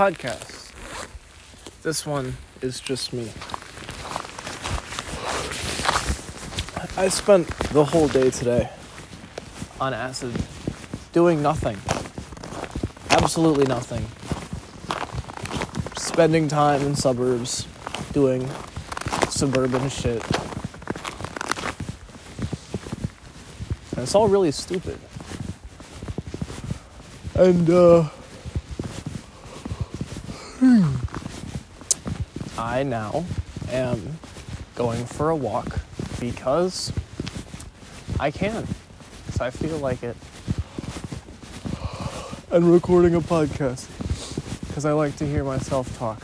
[0.00, 0.72] podcasts.
[1.82, 3.30] This one is just me.
[6.96, 8.70] I spent the whole day today
[9.78, 10.32] on acid
[11.12, 11.76] doing nothing.
[13.10, 14.06] Absolutely nothing.
[15.98, 17.66] Spending time in suburbs
[18.14, 18.48] doing
[19.28, 20.24] suburban shit.
[23.90, 24.98] And it's all really stupid.
[27.34, 28.08] And, uh,
[32.80, 33.26] I now
[33.70, 34.18] am
[34.74, 35.80] going for a walk
[36.18, 36.90] because
[38.18, 38.66] I can.
[39.26, 40.16] Because I feel like it.
[42.50, 43.86] And recording a podcast
[44.66, 46.22] because I like to hear myself talk.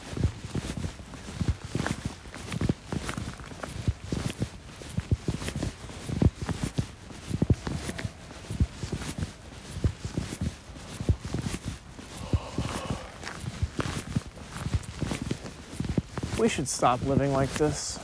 [16.56, 17.98] Should stop living like this.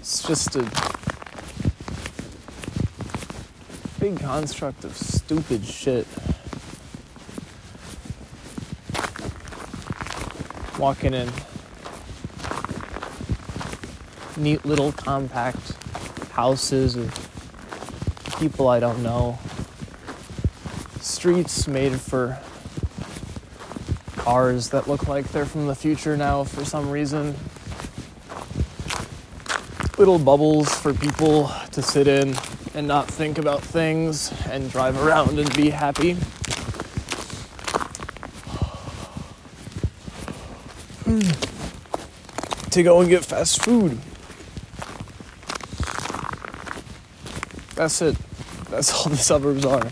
[0.00, 0.70] It's just a
[3.98, 6.06] big construct of stupid shit.
[10.78, 11.30] Walking in
[14.36, 15.72] neat little compact
[16.32, 19.38] houses of people I don't know.
[21.00, 22.38] Streets made for
[24.22, 27.34] cars that look like they're from the future now for some reason.
[29.98, 32.36] Little bubbles for people to sit in
[32.72, 36.14] and not think about things and drive around and be happy.
[42.70, 43.98] to go and get fast food.
[47.74, 48.16] That's it.
[48.70, 49.90] That's all the suburbs are.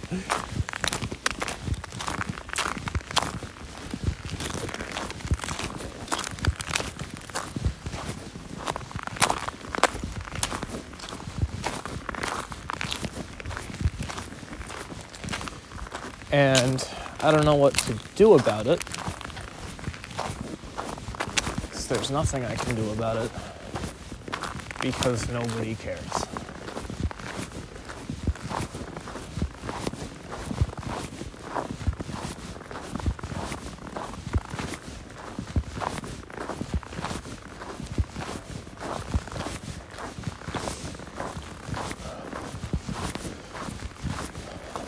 [16.33, 16.89] And
[17.21, 18.83] I don't know what to do about it.
[21.91, 23.31] there's nothing I can do about it
[24.81, 26.01] because nobody cares.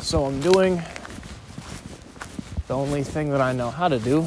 [0.01, 0.81] So I'm doing
[2.83, 4.23] only thing that I know how to do,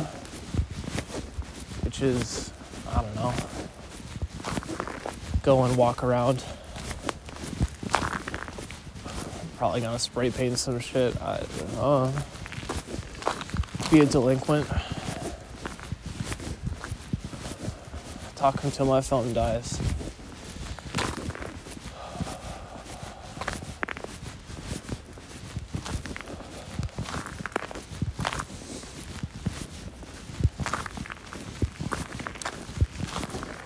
[1.83, 2.53] which is,
[2.89, 3.33] I don't know,
[5.43, 6.41] go and walk around.
[9.57, 11.21] Probably gonna spray paint some shit.
[11.21, 12.13] I don't know.
[13.91, 14.67] Be a delinquent.
[18.37, 19.81] Talk until my phone dies.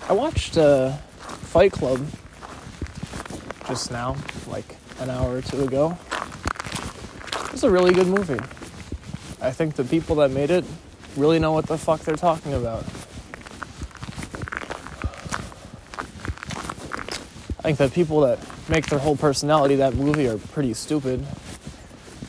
[0.09, 0.93] I watched uh,
[1.51, 2.07] Fight Club
[3.67, 4.15] just now,
[4.47, 5.97] like an hour or two ago.
[7.51, 8.39] It's a really good movie.
[9.41, 10.63] I think the people that made it
[11.17, 12.85] really know what the fuck they're talking about.
[17.59, 18.39] I think the people that
[18.69, 21.25] make their whole personality that movie are pretty stupid.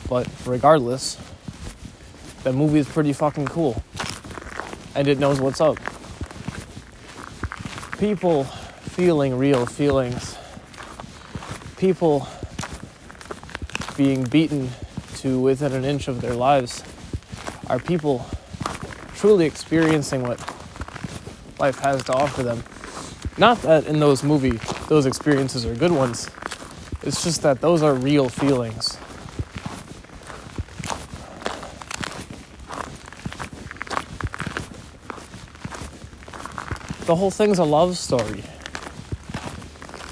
[0.09, 1.17] But regardless,
[2.43, 3.81] the movie is pretty fucking cool.
[4.95, 5.77] And it knows what's up
[8.01, 10.35] people feeling real feelings,
[11.77, 12.27] people
[13.95, 14.67] being beaten
[15.17, 16.83] to within an inch of their lives,
[17.67, 18.25] are people
[19.13, 20.39] truly experiencing what
[21.59, 22.63] life has to offer them.
[23.37, 26.27] Not that in those movies those experiences are good ones.
[27.03, 28.97] It's just that those are real feelings.
[37.11, 38.41] The whole thing's a love story.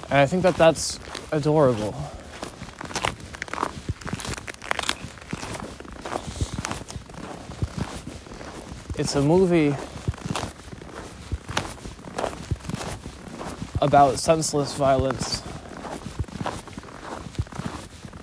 [0.10, 1.00] And I think that that's
[1.32, 1.96] adorable.
[8.98, 9.74] It's a movie
[13.82, 15.42] about senseless violence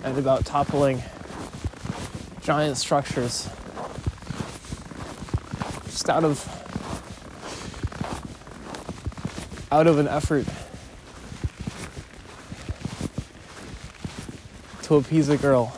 [0.04, 1.02] and about toppling
[2.42, 3.48] giant structures
[5.86, 6.55] just out of
[9.76, 10.46] out of an effort
[14.82, 15.70] to appease a girl.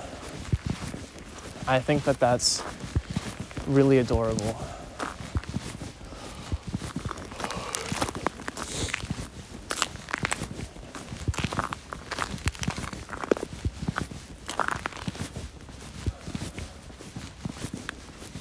[1.67, 2.63] I think that that's
[3.67, 4.57] really adorable.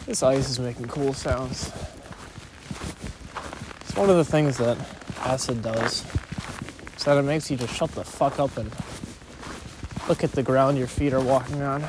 [0.06, 1.72] This ice is making cool sounds.
[3.82, 4.97] It's one of the things that
[5.28, 6.06] acid does.
[6.96, 8.72] Is that it makes you just shut the fuck up and
[10.08, 11.84] look at the ground your feet are walking on.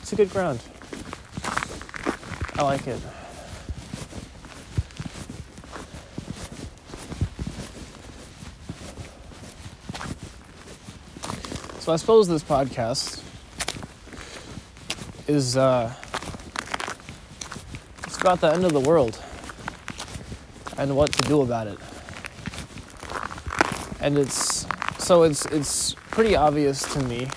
[0.00, 0.60] It's a good ground.
[2.56, 2.98] I like it.
[11.80, 13.22] So I suppose this podcast
[15.28, 15.92] is uh,
[18.06, 19.20] it's about the end of the world
[20.82, 21.78] and what to do about it.
[24.00, 24.66] And it's
[24.98, 27.28] so it's it's pretty obvious to me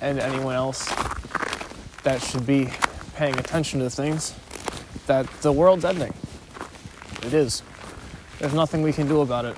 [0.00, 0.86] and anyone else
[2.04, 2.68] that should be
[3.16, 4.34] paying attention to things
[5.06, 6.14] that the world's ending.
[7.24, 7.62] It is.
[8.38, 9.56] There's nothing we can do about it.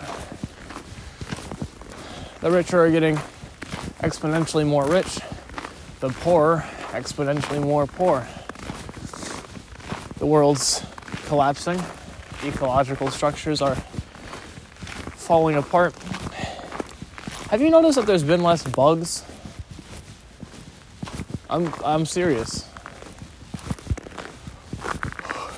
[2.40, 3.16] The richer are getting
[4.00, 5.20] exponentially more rich.
[6.00, 8.26] The poor exponentially more poor.
[10.18, 10.82] The world's
[11.26, 11.82] collapsing,
[12.46, 13.76] ecological structures are
[15.16, 15.94] falling apart.
[17.50, 19.24] Have you noticed that there's been less bugs?
[21.48, 22.68] I'm I'm serious.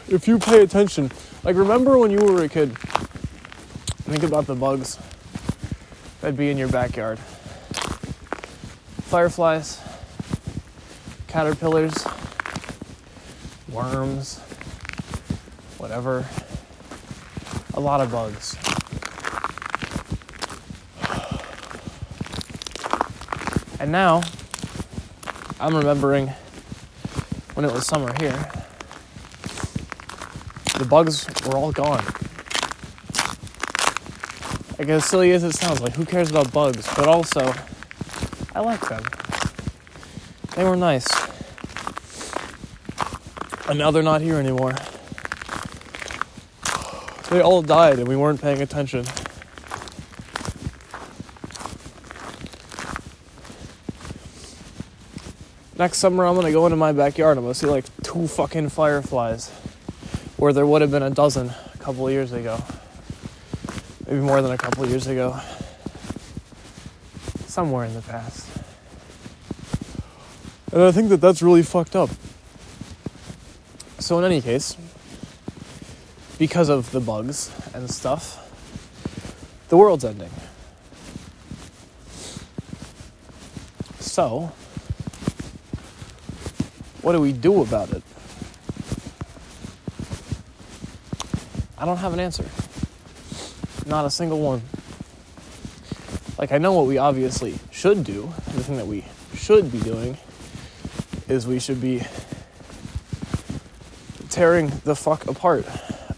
[0.08, 1.10] If you pay attention,
[1.42, 2.76] like remember when you were a kid,
[4.04, 4.98] think about the bugs
[6.20, 7.18] that'd be in your backyard.
[9.08, 9.80] Fireflies,
[11.28, 12.06] caterpillars,
[13.68, 14.38] worms,
[15.78, 16.26] whatever.
[17.76, 18.56] A lot of bugs.
[23.78, 24.22] And now,
[25.60, 26.28] I'm remembering
[27.54, 28.50] when it was summer here,
[30.78, 32.04] the bugs were all gone.
[34.78, 36.88] Like, as silly as it sounds, like, who cares about bugs?
[36.96, 37.52] But also,
[38.54, 39.02] I like them.
[40.54, 41.06] They were nice.
[43.68, 44.74] And now they're not here anymore.
[47.30, 49.04] They all died and we weren't paying attention.
[55.78, 57.36] Next summer, I'm gonna go into my backyard.
[57.36, 59.50] I'm gonna see like two fucking fireflies,
[60.38, 62.62] where there would have been a dozen a couple years ago.
[64.06, 65.38] Maybe more than a couple years ago.
[67.46, 68.48] Somewhere in the past.
[70.72, 72.10] And I think that that's really fucked up.
[73.98, 74.76] So, in any case,
[76.38, 78.42] because of the bugs and stuff,
[79.68, 80.30] the world's ending.
[84.00, 84.52] So,
[87.02, 88.02] what do we do about it?
[91.78, 92.44] I don't have an answer.
[93.86, 94.62] Not a single one.
[96.38, 99.04] Like, I know what we obviously should do, the thing that we
[99.34, 100.16] should be doing
[101.28, 102.02] is we should be
[104.28, 105.66] tearing the fuck apart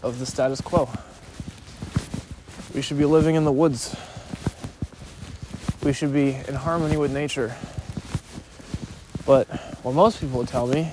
[0.01, 0.89] of the status quo.
[2.73, 3.95] We should be living in the woods.
[5.83, 7.55] We should be in harmony with nature.
[9.25, 9.47] But
[9.83, 10.91] what most people tell me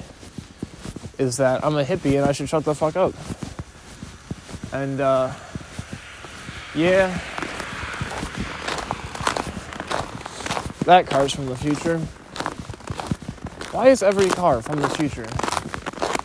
[1.18, 3.14] is that I'm a hippie and I should shut the fuck up.
[4.72, 5.32] And uh,
[6.74, 7.18] yeah,
[10.84, 11.98] that car's from the future.
[13.72, 15.26] Why is every car from the future?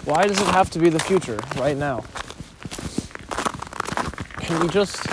[0.06, 2.04] Why does it have to be the future right now?
[4.52, 5.08] Can we just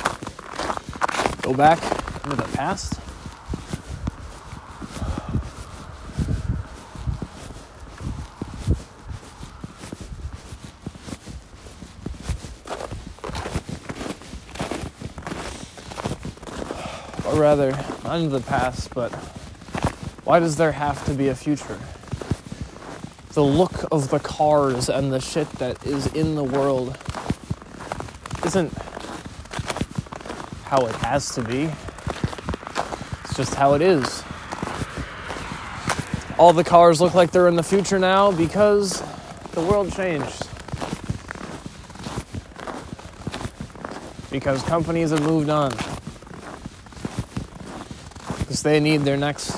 [1.43, 1.81] go back
[2.25, 2.95] into the past?
[17.25, 17.71] Or rather,
[18.03, 19.15] not into the past, but
[20.25, 21.79] why does there have to be a future?
[23.35, 26.99] The look of the cars and the shit that is in the world
[28.45, 28.73] isn't
[30.69, 31.71] how it has to be.
[33.25, 34.23] It's just how it is.
[36.37, 39.03] All the cars look like they're in the future now because
[39.53, 40.47] the world changed.
[44.31, 45.71] Because companies have moved on.
[48.41, 49.57] Because they need their next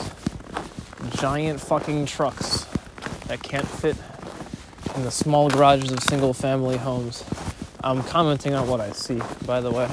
[1.10, 2.66] giant fucking trucks
[3.26, 3.96] that can't fit
[4.94, 7.24] in the small garages of single family homes.
[7.82, 9.88] I'm commenting on what I see, by the way.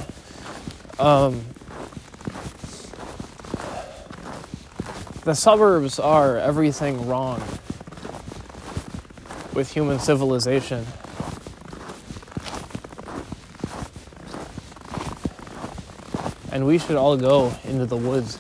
[1.00, 1.44] Um,
[5.28, 7.42] The suburbs are everything wrong
[9.54, 10.86] with human civilization.
[16.54, 18.40] And we should all go into the woods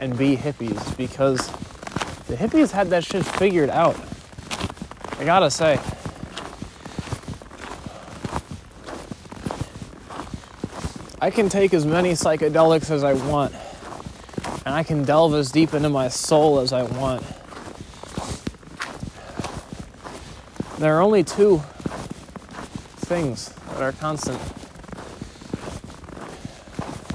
[0.00, 1.46] and be hippies because
[2.26, 3.94] the hippies had that shit figured out.
[5.20, 5.78] I gotta say.
[11.28, 13.54] I can take as many psychedelics as I want,
[14.64, 17.22] and I can delve as deep into my soul as I want.
[20.78, 21.58] There are only two
[22.96, 24.40] things that are constant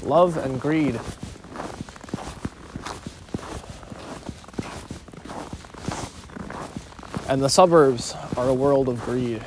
[0.04, 1.00] love and greed.
[7.28, 9.42] And the suburbs are a world of greed.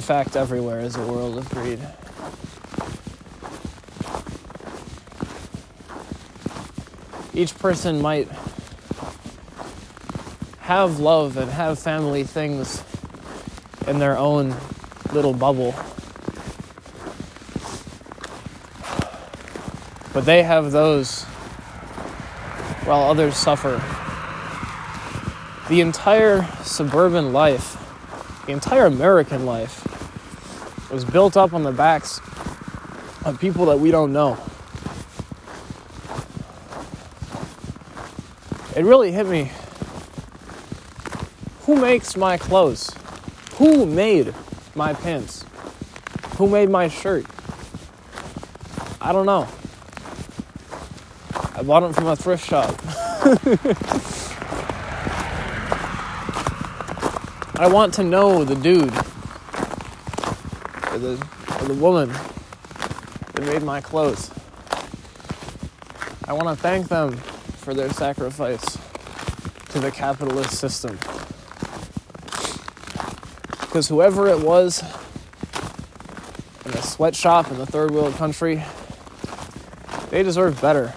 [0.00, 1.78] In fact, everywhere is a world of greed.
[7.34, 8.26] Each person might
[10.60, 12.82] have love and have family things
[13.86, 14.56] in their own
[15.12, 15.74] little bubble.
[20.14, 21.24] But they have those
[22.84, 23.82] while others suffer.
[25.68, 27.76] The entire suburban life,
[28.46, 29.88] the entire American life,
[30.90, 32.20] was built up on the backs
[33.24, 34.38] of people that we don't know.
[38.76, 39.50] It really hit me.
[41.62, 42.90] Who makes my clothes?
[43.54, 44.34] Who made
[44.74, 45.44] my pants?
[46.36, 47.26] Who made my shirt?
[49.00, 49.46] I don't know.
[51.54, 52.74] I bought them from a thrift shop.
[57.60, 58.92] I want to know the dude
[61.00, 61.28] the,
[61.60, 62.08] or the woman
[63.34, 64.30] that made my clothes.
[66.26, 68.78] I want to thank them for their sacrifice
[69.70, 70.96] to the capitalist system.
[73.62, 74.82] Because whoever it was
[76.64, 78.62] in the sweatshop in the third world country,
[80.10, 80.92] they deserve better.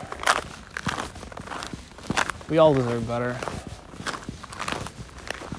[2.50, 3.40] We all deserve better.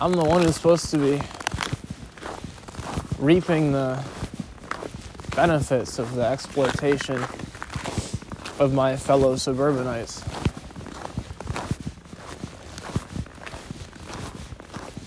[0.01, 1.23] I'm the one who's supposed to be
[3.19, 4.05] reaping the
[5.35, 7.21] benefits of the exploitation
[8.61, 10.23] of my fellow suburbanites.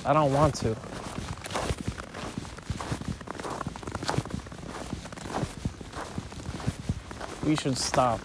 [0.05, 0.75] I don't want to.
[7.45, 8.19] We should stop.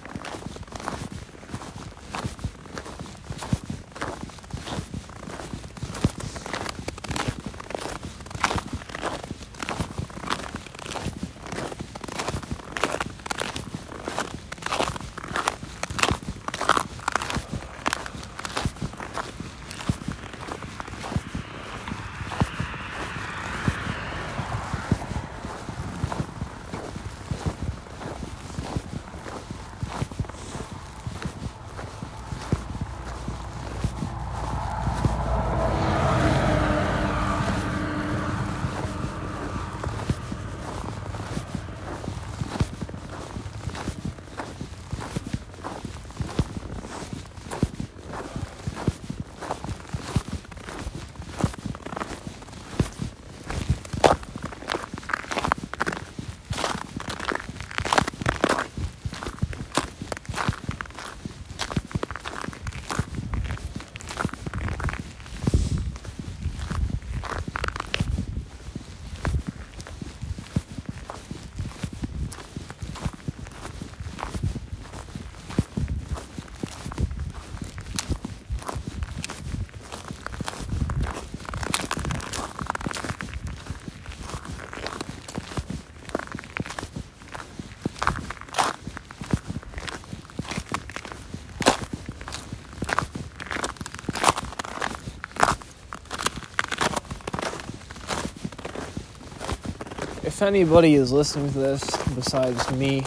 [100.42, 101.84] If anybody is listening to this
[102.16, 103.04] besides me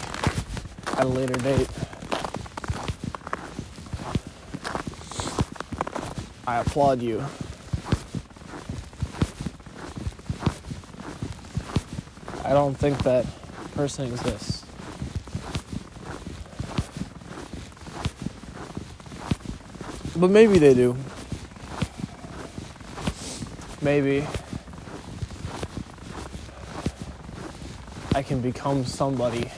[0.93, 1.67] at a later date,
[6.47, 7.21] I applaud you.
[12.45, 13.25] I don't think that
[13.73, 14.63] person exists.
[20.15, 20.95] But maybe they do.
[23.81, 24.25] Maybe.
[28.15, 29.51] I can become somebody.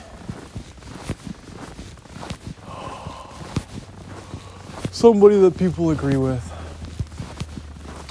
[4.90, 6.42] Somebody that people agree with.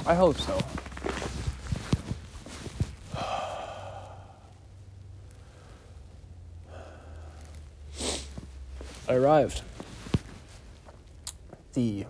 [0.06, 0.58] I hope so.
[9.06, 9.60] I arrived.
[11.74, 12.06] The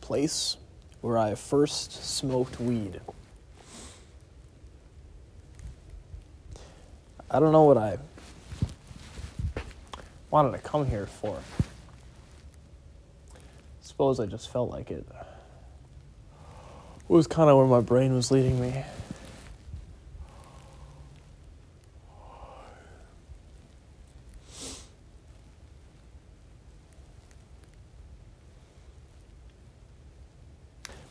[0.00, 0.56] place
[1.00, 3.00] where I first smoked weed.
[7.34, 7.96] I don't know what I
[10.30, 11.38] wanted to come here for.
[13.80, 15.06] Suppose I just felt like it.
[15.08, 18.84] It was kind of where my brain was leading me.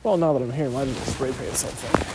[0.03, 2.10] Well, now that I'm here, might as well spray paint something.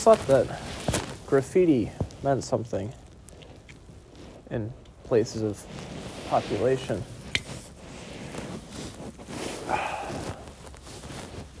[0.00, 0.46] Thought that
[1.26, 1.92] graffiti
[2.22, 2.90] meant something
[4.50, 4.72] in
[5.04, 5.62] places of
[6.30, 7.04] population.
[9.68, 9.76] It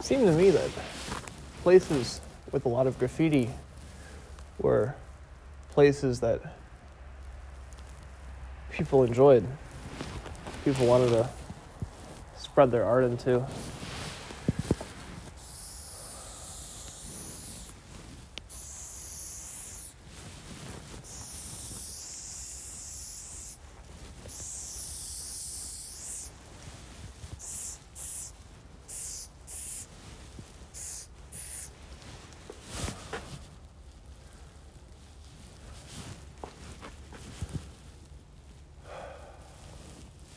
[0.00, 0.70] seemed to me that
[1.62, 3.50] places with a lot of graffiti
[4.58, 4.94] were
[5.72, 6.40] places that
[8.70, 9.44] people enjoyed.
[10.64, 11.28] People wanted to
[12.38, 13.46] spread their art into.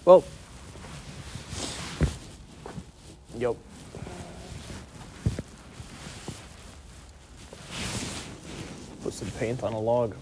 [0.06, 0.22] Well,
[3.38, 3.56] yep.
[9.02, 10.14] Put some paint on a log.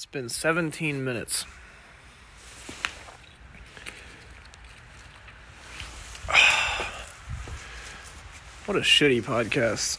[0.11, 1.45] been 17 minutes.
[8.65, 9.97] What a shitty podcast.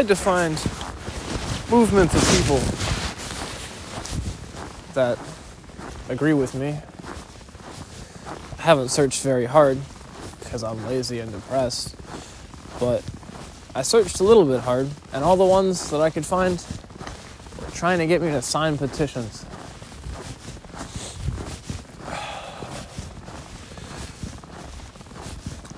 [0.00, 0.54] Tried to find
[1.70, 2.56] movements of people
[4.94, 5.18] that
[6.08, 6.78] agree with me.
[8.58, 9.78] I haven't searched very hard
[10.38, 11.96] because I'm lazy and depressed,
[12.80, 13.04] but
[13.74, 16.64] I searched a little bit hard, and all the ones that I could find
[17.60, 19.44] were trying to get me to sign petitions.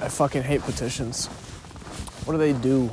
[0.00, 1.26] I fucking hate petitions.
[2.24, 2.88] What do they do?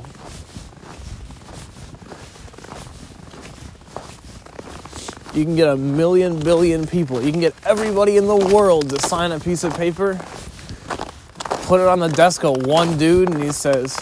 [5.32, 7.22] You can get a million billion people.
[7.22, 10.18] You can get everybody in the world to sign a piece of paper,
[11.66, 13.96] put it on the desk of one dude, and he says,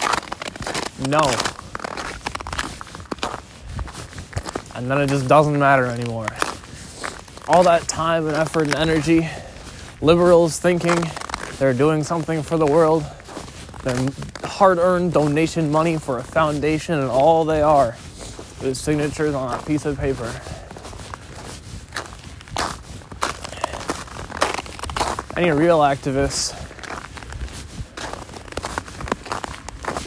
[1.06, 1.20] no.
[4.74, 6.28] And then it just doesn't matter anymore.
[7.46, 9.28] All that time and effort and energy,
[10.00, 10.96] liberals thinking
[11.58, 13.04] they're doing something for the world,
[13.82, 14.08] their
[14.44, 17.96] hard earned donation money for a foundation, and all they are
[18.62, 20.32] is signatures on a piece of paper.
[25.38, 26.53] Any real activist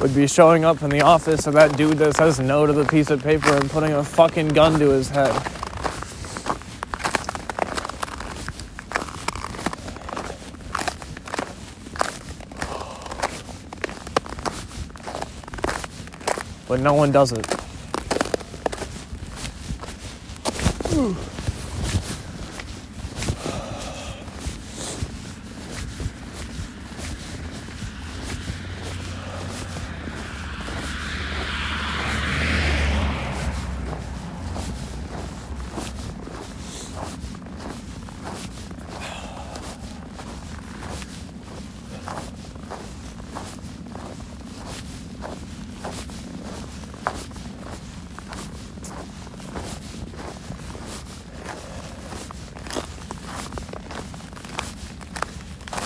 [0.01, 2.83] would be showing up in the office of that dude that says no to the
[2.83, 5.31] piece of paper and putting a fucking gun to his head.
[16.67, 17.60] But no one does it.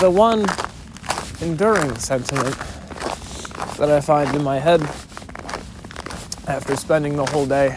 [0.05, 0.45] The one
[1.41, 2.55] enduring sentiment
[3.79, 4.83] that I find in my head
[6.47, 7.75] after spending the whole day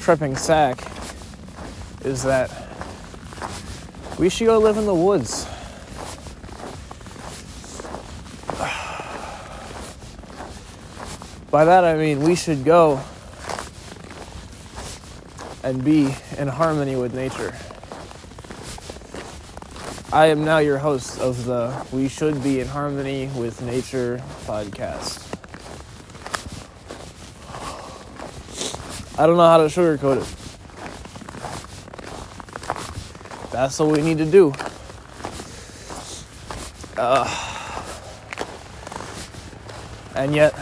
[0.00, 0.90] tripping sack
[2.04, 2.50] is that
[4.18, 5.44] we should go live in the woods.
[11.52, 13.00] By that I mean we should go
[15.62, 17.54] and be in harmony with nature.
[20.12, 25.24] I am now your host of the We Should Be in Harmony with Nature podcast.
[29.16, 30.26] I don't know how to sugarcoat it.
[33.52, 34.52] That's what we need to do.
[36.96, 37.28] Uh,
[40.16, 40.58] and yet,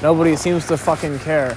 [0.00, 1.54] nobody seems to fucking care.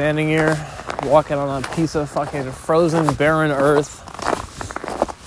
[0.00, 0.56] Standing here
[1.02, 4.00] walking on a piece of fucking frozen barren earth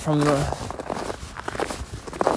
[0.01, 0.35] from the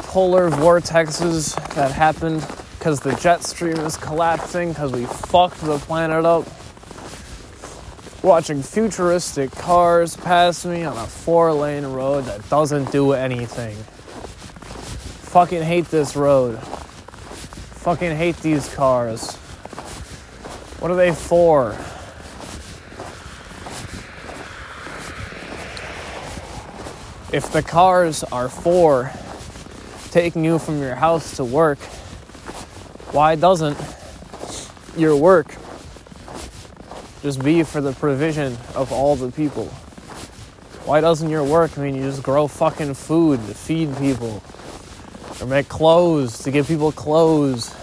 [0.03, 2.47] polar vortexes that happened
[2.79, 6.47] because the jet stream is collapsing because we fucked the planet up.
[8.23, 13.77] Watching futuristic cars pass me on a four lane road that doesn't do anything.
[15.33, 16.59] Fucking hate this road.
[16.59, 19.35] Fucking hate these cars.
[20.81, 21.75] What are they for?
[27.37, 29.13] If the cars are for
[30.11, 31.79] taking you from your house to work,
[33.13, 33.77] why doesn't
[34.97, 35.55] your work
[37.21, 39.67] just be for the provision of all the people?
[40.87, 44.43] Why doesn't your work mean you just grow fucking food to feed people?
[45.39, 47.77] Or make clothes to give people clothes?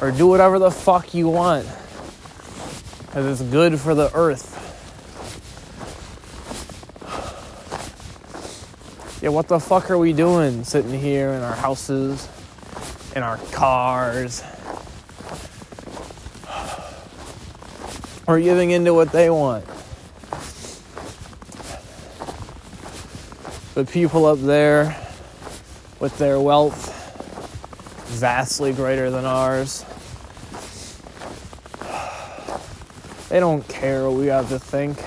[0.00, 1.66] Or do whatever the fuck you want?
[3.06, 4.49] Because it's good for the earth.
[9.22, 12.26] Yeah, what the fuck are we doing sitting here in our houses,
[13.14, 14.42] in our cars?
[18.26, 19.66] We're giving into what they want.
[23.74, 24.96] The people up there
[26.00, 26.96] with their wealth
[28.08, 29.84] vastly greater than ours.
[33.28, 34.98] They don't care what we have to think.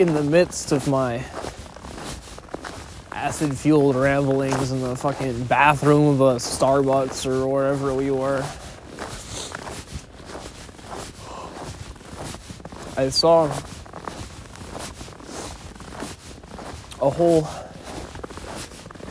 [0.00, 1.22] In the midst of my
[3.12, 8.38] acid fueled ramblings in the fucking bathroom of a Starbucks or wherever we were.
[12.96, 13.44] I saw
[17.02, 17.46] a whole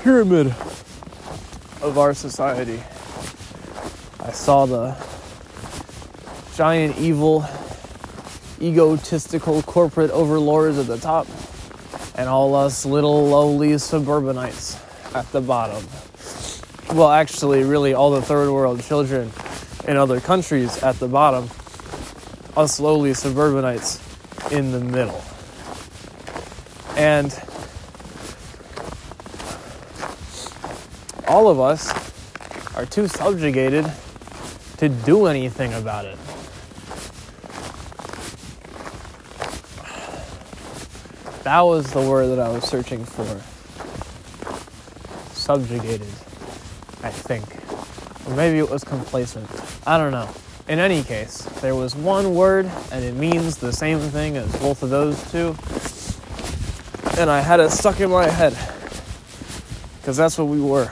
[0.02, 0.47] pyramid
[1.84, 2.82] of our society.
[4.19, 4.97] I saw the
[6.56, 7.47] giant evil
[8.62, 11.28] egotistical corporate overlords at the top,
[12.15, 14.78] and all us little lowly suburbanites
[15.15, 15.84] at the bottom.
[16.95, 19.32] Well, actually, really, all the third world children
[19.88, 21.50] in other countries at the bottom,
[22.58, 24.02] us lowly suburbanites
[24.52, 25.24] in the middle.
[26.98, 27.32] And
[31.28, 31.93] all of us
[32.76, 33.91] are too subjugated
[34.78, 36.17] to do anything about it.
[41.50, 43.26] That was the word that I was searching for.
[45.34, 46.02] Subjugated,
[47.02, 47.44] I think.
[48.28, 49.50] Or maybe it was complacent.
[49.88, 50.30] I don't know.
[50.68, 54.84] In any case, there was one word and it means the same thing as both
[54.84, 55.56] of those two.
[57.20, 58.56] And I had it stuck in my head.
[59.98, 60.92] Because that's what we were.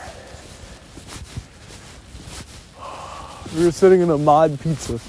[3.55, 4.99] We were sitting in a mod pizza.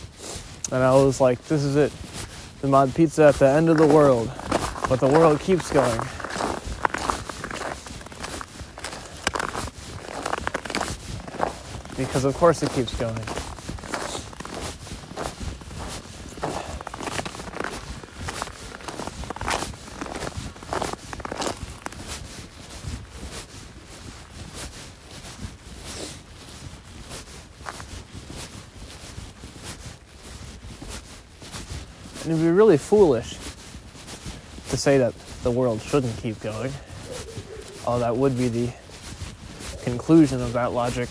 [0.70, 1.92] And I was like, this is it.
[2.60, 4.30] The mod pizza at the end of the world.
[4.88, 6.00] But the world keeps going.
[11.96, 13.14] Because of course it keeps going.
[32.24, 33.37] And it'd be really foolish
[34.78, 36.72] say that the world shouldn't keep going.
[37.86, 38.72] Oh, that would be the
[39.82, 41.08] conclusion of that logic.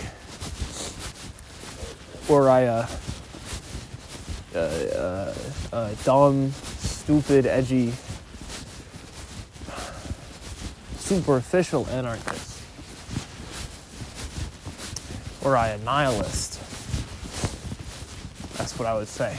[2.30, 2.88] Or I, uh,
[4.56, 5.34] uh,
[5.74, 7.94] uh, dumb, stupid, edgy,
[10.98, 12.62] superficial anarchist.
[15.44, 16.60] Or I, a nihilist.
[18.58, 19.38] That's what I would say.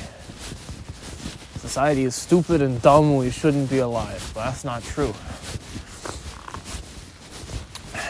[1.60, 4.30] Society is stupid and dumb, we shouldn't be alive.
[4.34, 5.12] But that's not true.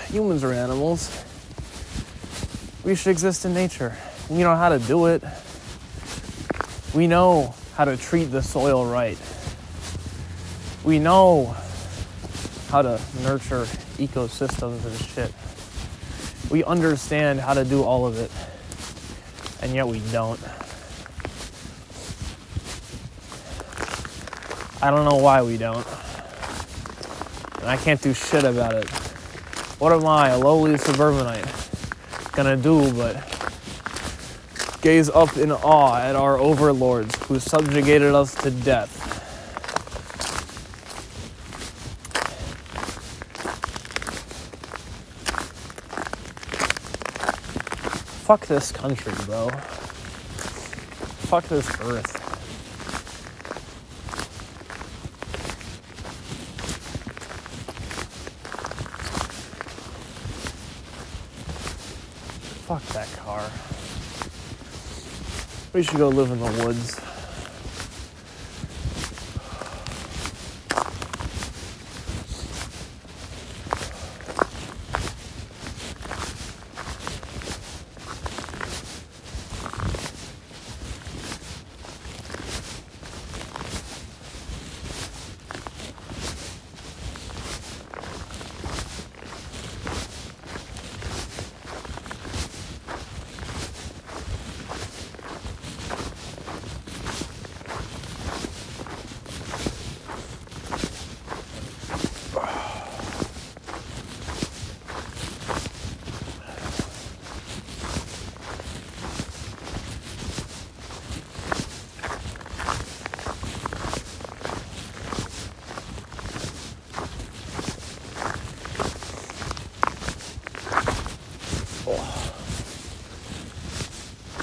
[0.08, 1.24] Humans are animals.
[2.84, 3.96] We should exist in nature.
[4.28, 5.22] We know how to do it.
[6.94, 9.18] We know how to treat the soil right.
[10.84, 11.54] We know
[12.70, 13.64] how to nurture
[13.96, 15.32] ecosystems and shit.
[16.50, 18.30] We understand how to do all of it.
[19.62, 20.40] And yet we don't.
[24.80, 25.86] I don't know why we don't.
[27.60, 28.88] And I can't do shit about it.
[29.80, 31.46] What am I, a lowly suburbanite,
[32.32, 33.16] gonna do but
[34.80, 38.94] gaze up in awe at our overlords who subjugated us to death?
[48.28, 49.48] Fuck this country, bro.
[51.28, 52.14] Fuck this earth.
[62.68, 63.50] Fuck that car.
[65.78, 67.07] We should go live in the woods.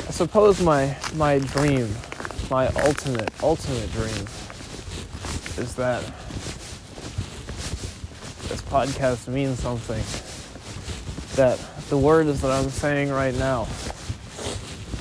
[0.07, 1.89] I suppose my my dream,
[2.49, 4.25] my ultimate ultimate dream,
[5.57, 6.03] is that
[8.47, 10.03] this podcast means something.
[11.35, 13.67] That the words that I'm saying right now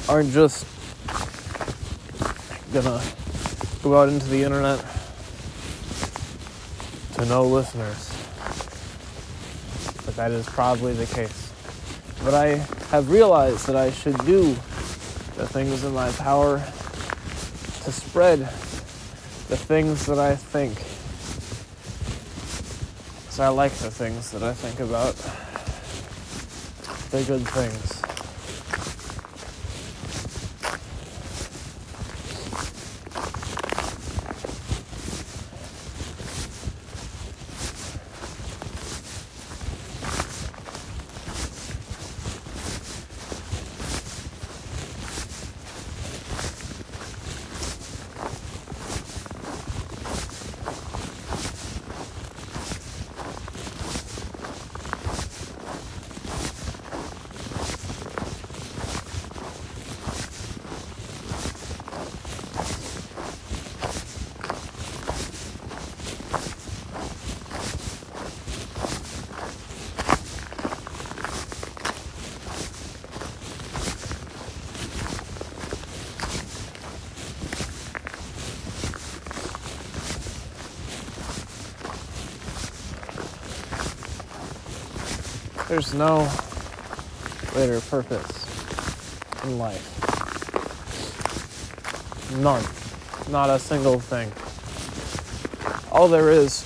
[0.09, 0.67] aren't just
[2.73, 3.01] gonna
[3.83, 4.85] go out into the internet
[7.15, 8.11] to no listeners.
[10.05, 11.44] But that is probably the case.
[12.25, 12.57] But I
[12.91, 14.55] have realized that I should do
[15.37, 20.75] the things in my power to spread the things that I think.
[23.21, 25.15] Because I like the things that I think about.
[27.11, 27.94] They're good things.
[85.95, 86.29] No
[87.53, 89.93] greater purpose in life.
[92.33, 92.65] None.
[93.31, 94.33] Not a single thing.
[95.93, 96.65] All there is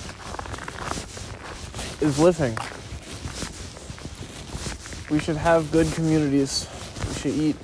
[2.01, 2.57] is living.
[5.11, 6.67] We should have good communities.
[7.07, 7.55] We should eat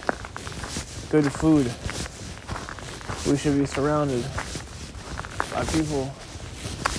[1.09, 1.65] good food.
[3.27, 4.23] We should be surrounded
[5.51, 6.13] by people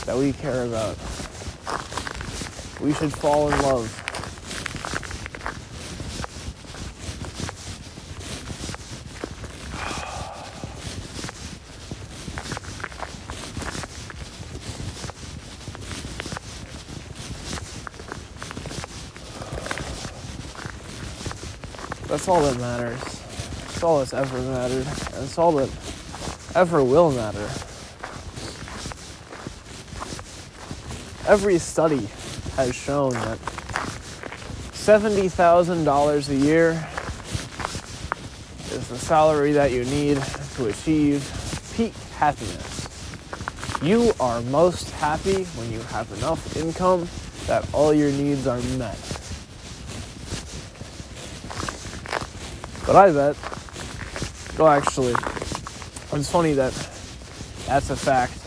[0.07, 0.97] that we care about.
[2.81, 4.06] We should fall in love.
[22.17, 22.99] That's all that matters.
[23.03, 24.87] That's all that's ever mattered.
[24.87, 25.69] And it's all that
[26.55, 27.47] ever will matter.
[31.29, 32.09] Every study
[32.57, 33.39] has shown that
[34.73, 36.89] $70,000 a year
[38.73, 40.17] is the salary that you need
[40.55, 41.23] to achieve
[41.77, 42.89] peak happiness.
[43.83, 47.11] You are most happy when you have enough income
[47.47, 49.16] that all your needs are met.
[52.87, 53.37] But I bet,
[54.57, 55.15] well, actually,
[56.13, 56.73] it's funny that
[57.67, 58.39] that's a fact,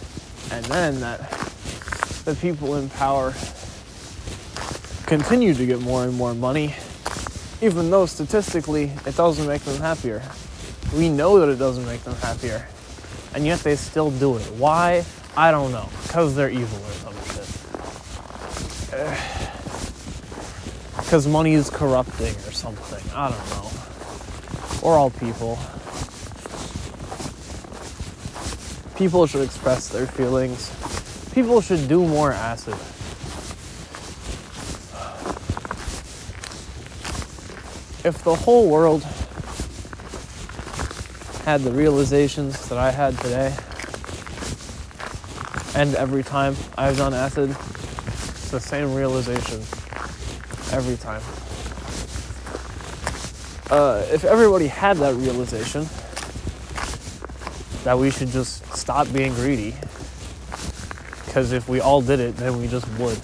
[0.54, 1.30] and then that
[2.23, 3.34] the people in power
[5.08, 6.73] continue to get more and more money,
[7.62, 10.23] even though statistically it doesn't make them happier.
[10.95, 12.65] We know that it doesn't make them happier,
[13.34, 14.43] and yet they still do it.
[14.54, 15.04] Why?
[15.36, 15.89] I don't know.
[16.04, 17.45] Because they're evil or some shit.
[20.95, 23.04] Because money is corrupting or something.
[23.15, 23.71] I don't know.
[24.82, 25.60] Or all people.
[28.96, 30.72] People should express their feelings.
[31.34, 32.74] People should do more acid.
[38.06, 39.04] If the whole world
[41.44, 43.56] had the realizations that I had today,
[45.76, 49.60] and every time I've done acid, it's the same realization
[50.72, 51.22] every time.
[53.70, 55.88] Uh, if everybody had that realization
[57.84, 59.76] that we should just stop being greedy,
[61.26, 63.18] because if we all did it, then we just would.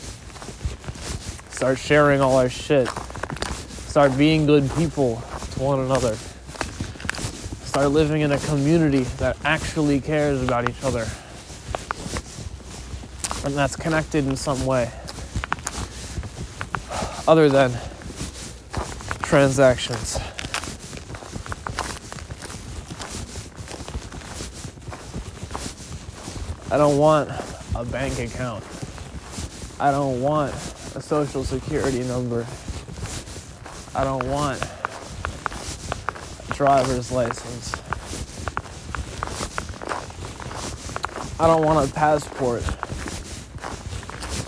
[1.50, 2.88] Start sharing all our shit.
[2.88, 6.16] Start being good people to one another.
[7.66, 11.08] Start living in a community that actually cares about each other.
[13.46, 14.92] And that's connected in some way.
[17.28, 17.72] Other than
[19.24, 20.20] transactions.
[26.76, 27.30] I don't want
[27.74, 28.62] a bank account.
[29.80, 30.54] I don't want
[30.94, 32.46] a social security number.
[33.96, 34.62] I don't want
[36.50, 37.74] a driver's license.
[41.40, 42.62] I don't want a passport.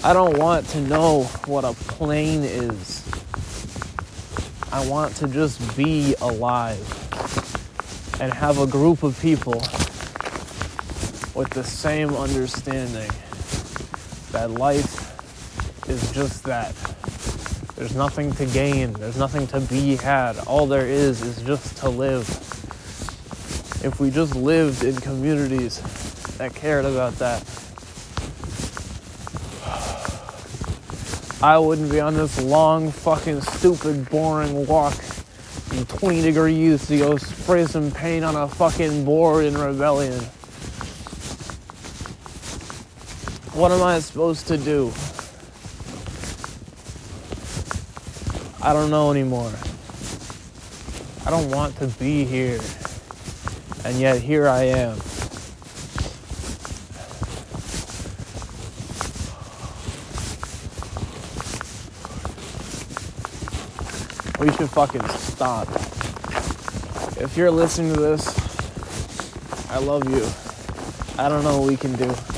[0.03, 3.07] I don't want to know what a plane is.
[4.73, 6.81] I want to just be alive
[8.19, 9.63] and have a group of people
[11.37, 13.11] with the same understanding
[14.31, 16.73] that life is just that.
[17.75, 20.39] There's nothing to gain, there's nothing to be had.
[20.47, 22.27] All there is is just to live.
[23.85, 25.79] If we just lived in communities
[26.39, 27.43] that cared about that,
[31.43, 34.95] I wouldn't be on this long, fucking, stupid, boring walk
[35.71, 40.19] in 20 degrees to go spray some paint on a fucking board in rebellion.
[43.57, 44.93] What am I supposed to do?
[48.61, 49.51] I don't know anymore.
[51.25, 52.59] I don't want to be here.
[53.83, 54.97] And yet here I am.
[64.39, 65.67] We should fucking stop.
[67.19, 70.29] If you're listening to this, I love you.
[71.17, 72.36] I don't know what we can do.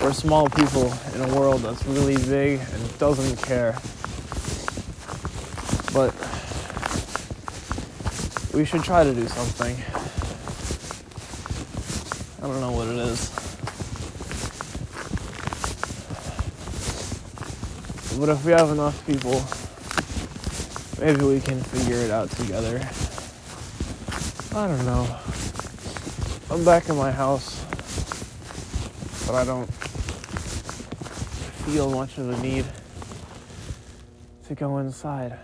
[0.00, 3.76] We're small people in a world that's really big and doesn't care.
[5.92, 6.14] But
[8.54, 9.76] we should try to do something.
[12.40, 13.30] I don't know what it is.
[18.18, 19.42] But if we have enough people,
[21.04, 22.80] maybe we can figure it out together.
[24.56, 25.18] I don't know.
[26.50, 27.64] I'm back in my house,
[29.26, 29.68] but I don't
[31.70, 32.64] feel much of a need
[34.46, 35.38] to go inside.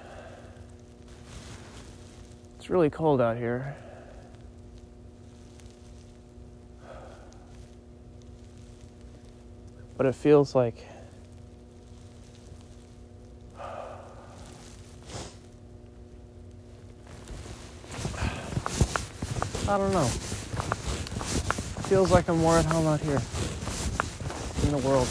[2.56, 3.76] It's really cold out here.
[9.98, 10.86] But it feels like
[19.68, 20.06] I don't know.
[21.84, 23.20] Feels like I'm more at home out here
[24.62, 25.06] in the world.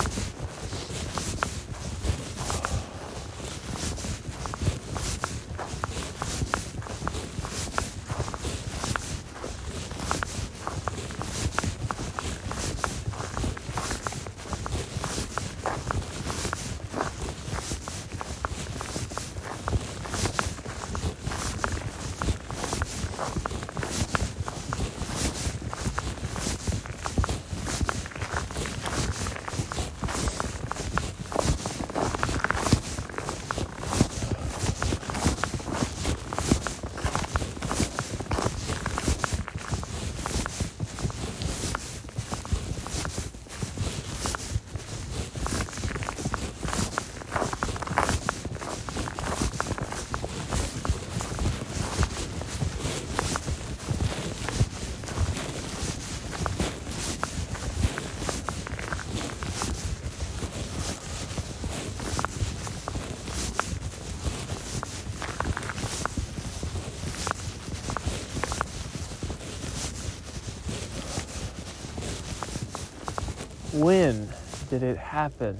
[73.73, 74.29] when
[74.69, 75.57] did it happen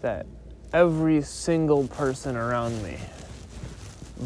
[0.00, 0.26] that
[0.72, 2.98] every single person around me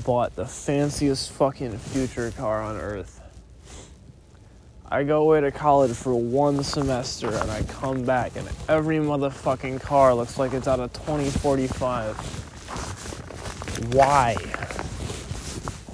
[0.06, 3.20] bought the fanciest fucking future car on earth?
[4.90, 9.82] I go away to college for one semester and I come back and every motherfucking
[9.82, 12.16] car looks like it's out of 2045.
[13.92, 14.34] Why?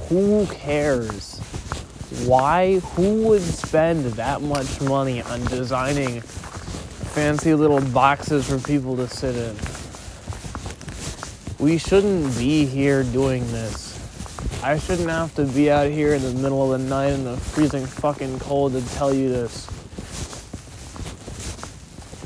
[0.09, 1.41] Who cares?
[2.25, 2.79] Why?
[2.79, 6.23] Who would spend that much money on designing
[7.11, 9.57] fancy little boxes for people to sit in.
[11.59, 13.99] We shouldn't be here doing this.
[14.63, 17.37] I shouldn't have to be out here in the middle of the night in the
[17.37, 19.67] freezing fucking cold to tell you this.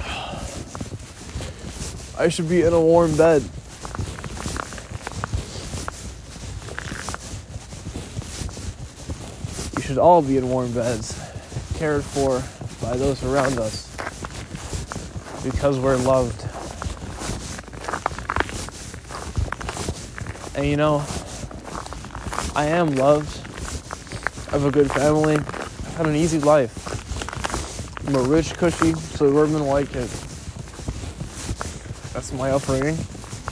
[2.19, 3.43] I should be in a warm bed.
[9.77, 11.19] You should all be in warm beds,
[11.79, 12.43] cared for
[12.87, 13.94] by those around us
[15.45, 16.41] because we're loved.
[20.57, 21.05] And you know,
[22.57, 23.41] I am loved.
[24.49, 25.37] I have a good family.
[25.37, 26.81] I've had an easy life.
[28.09, 30.09] I'm a rich, cushy, suburban white kid.
[32.15, 32.97] That's my upbringing.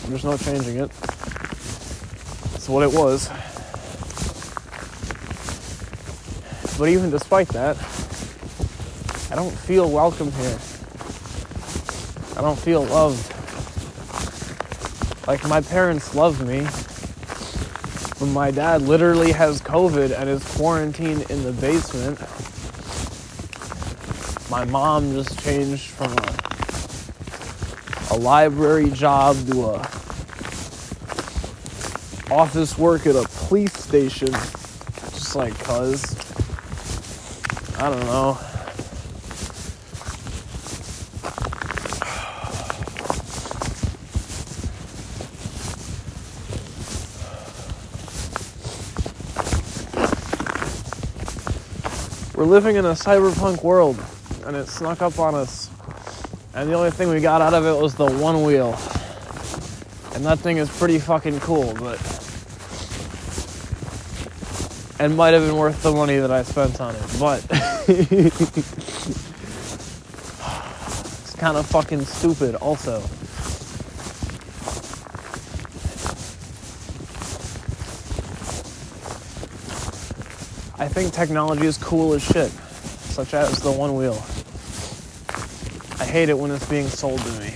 [0.08, 0.90] There's no changing it.
[2.52, 3.28] That's what it was.
[6.78, 7.76] But even despite that,
[9.30, 10.58] I don't feel welcome here.
[12.42, 13.28] I don't feel loved.
[15.28, 16.66] Like my parents love me,
[18.18, 22.18] but my dad literally has COVID and is quarantined in the basement.
[24.50, 26.10] My mom just changed from
[28.10, 29.78] a, a library job to a
[32.32, 34.32] office work at a police station.
[35.12, 36.16] Just like cuz.
[37.78, 38.36] I don't know.
[52.42, 54.02] We're living in a cyberpunk world,
[54.44, 55.70] and it snuck up on us.
[56.54, 58.72] And the only thing we got out of it was the Onewheel.
[60.16, 62.00] And that thing is pretty fucking cool, but.
[64.98, 67.46] And might have been worth the money that I spent on it, but.
[67.88, 68.56] it's
[71.36, 73.00] kind of fucking stupid, also.
[80.82, 84.18] I think technology is cool as shit, such as the Onewheel.
[86.00, 87.54] I hate it when it's being sold to me.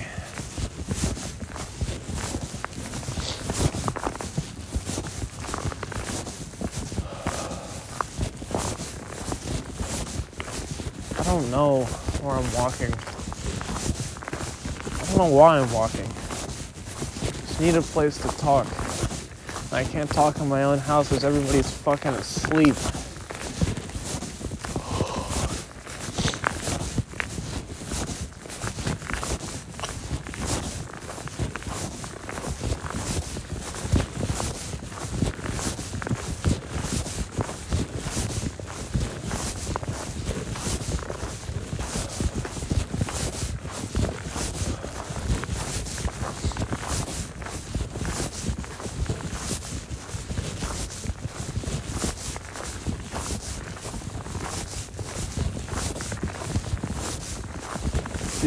[11.19, 11.83] I don't know
[12.23, 12.95] where I'm walking.
[14.95, 16.07] I don't know why I'm walking.
[16.07, 18.69] Just need a place to talk.
[19.73, 22.77] I can't talk in my own house because everybody's fucking asleep.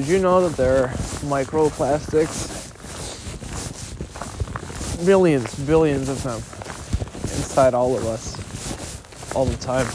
[0.09, 0.87] You know that there are
[1.27, 2.65] microplastics?
[5.05, 6.37] Billions, billions of them
[7.37, 8.35] inside all of us
[9.35, 9.85] all the time.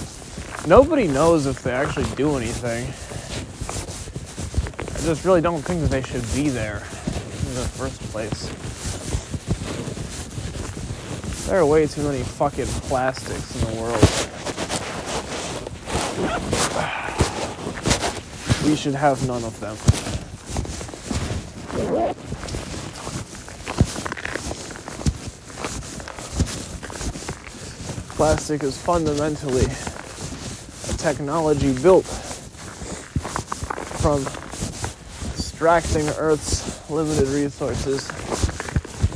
[0.68, 2.84] Nobody knows if they actually do anything.
[4.94, 8.46] I just really don't think that they should be there in the first place.
[11.48, 14.24] There are way too many fucking plastics in the world.
[18.64, 19.76] We should have none of them.
[28.16, 32.06] Plastic is fundamentally a technology built
[34.00, 34.22] from
[35.34, 38.08] extracting Earth's limited resources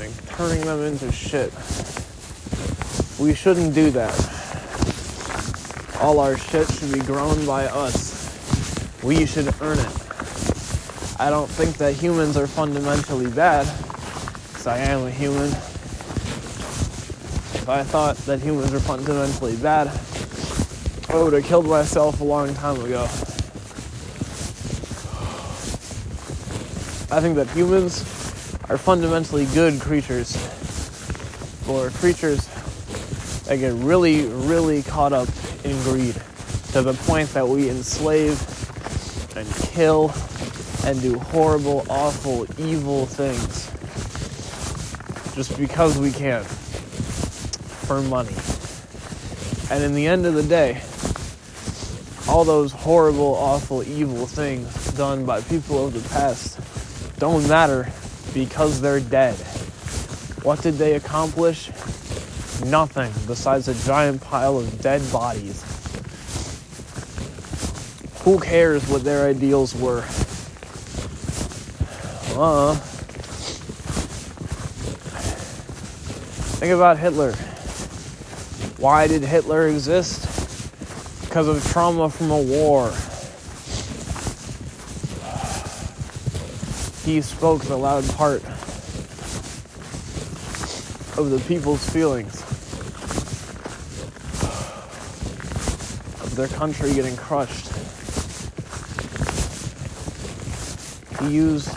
[0.01, 1.53] and turning them into shit.
[3.18, 4.14] We shouldn't do that.
[6.01, 8.07] All our shit should be grown by us.
[9.09, 9.88] We should earn it.
[11.18, 13.66] I don't think that humans are fundamentally bad,
[14.48, 15.46] because I am a human.
[17.54, 19.88] If I thought that humans are fundamentally bad,
[21.09, 23.04] I would have killed myself a long time ago.
[27.11, 28.02] I think that humans
[28.68, 30.36] are fundamentally good creatures,
[31.66, 32.46] or creatures
[33.46, 35.30] that get really, really caught up
[35.64, 36.14] in greed
[36.72, 38.38] to the point that we enslave
[39.78, 40.12] kill
[40.86, 43.70] and do horrible, awful, evil things
[45.36, 48.34] just because we can for money.
[49.70, 50.82] And in the end of the day,
[52.28, 56.58] all those horrible, awful, evil things done by people of the past
[57.20, 57.88] don't matter
[58.34, 59.36] because they're dead.
[60.42, 61.68] What did they accomplish?
[62.64, 65.67] Nothing besides a giant pile of dead bodies.
[68.28, 70.04] Who cares what their ideals were?
[72.36, 72.74] Uh,
[76.60, 77.32] think about Hitler.
[78.76, 80.26] Why did Hitler exist?
[81.22, 82.90] Because of trauma from a war.
[87.06, 88.44] He spoke the loud part
[91.16, 92.42] of the people's feelings.
[96.20, 97.77] Of their country getting crushed.
[101.20, 101.68] He used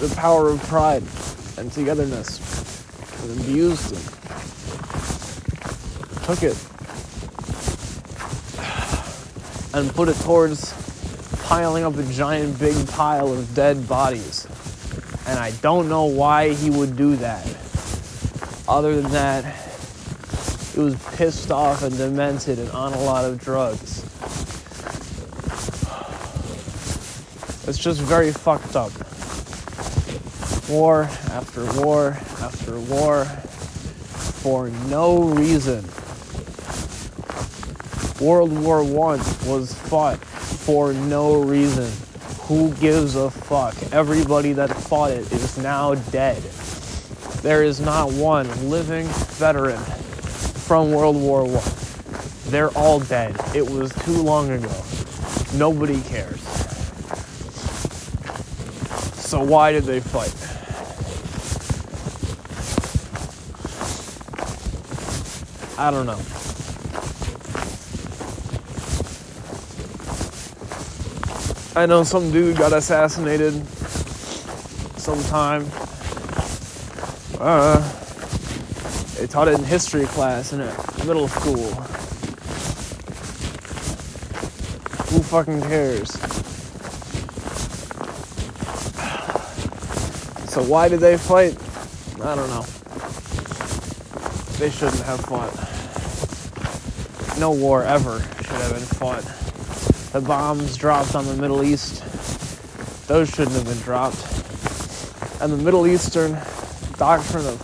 [0.00, 1.02] the power of pride
[1.58, 2.40] and togetherness
[3.22, 4.02] and abused it.
[6.24, 6.56] Took it
[9.72, 10.72] and put it towards
[11.44, 14.46] piling up a giant big pile of dead bodies.
[15.26, 17.46] And I don't know why he would do that.
[18.68, 19.44] Other than that,
[20.74, 24.09] he was pissed off and demented and on a lot of drugs.
[27.70, 28.90] It's just very fucked up.
[30.68, 33.24] War after war after war
[34.42, 35.84] for no reason.
[38.20, 41.88] World War One was fought for no reason.
[42.48, 43.76] Who gives a fuck?
[43.92, 46.42] Everybody that fought it is now dead.
[47.42, 49.06] There is not one living
[49.38, 52.50] veteran from World War One.
[52.50, 53.36] They're all dead.
[53.54, 54.82] It was too long ago.
[55.54, 56.49] Nobody cares.
[59.30, 60.34] So why did they fight?
[65.78, 66.18] I don't know.
[71.80, 73.54] I know some dude got assassinated
[74.98, 75.64] sometime.
[77.38, 77.78] Uh,
[79.16, 80.58] they taught it in history class in
[81.06, 81.70] middle school.
[85.06, 86.29] Who fucking cares?
[90.50, 91.56] So why did they fight?
[92.20, 92.62] I don't know.
[94.58, 95.54] They shouldn't have fought.
[97.38, 99.22] No war ever should have been fought.
[100.12, 102.02] The bombs dropped on the Middle East,
[103.06, 104.18] those shouldn't have been dropped.
[105.40, 106.36] And the Middle Eastern
[106.98, 107.60] doctrine of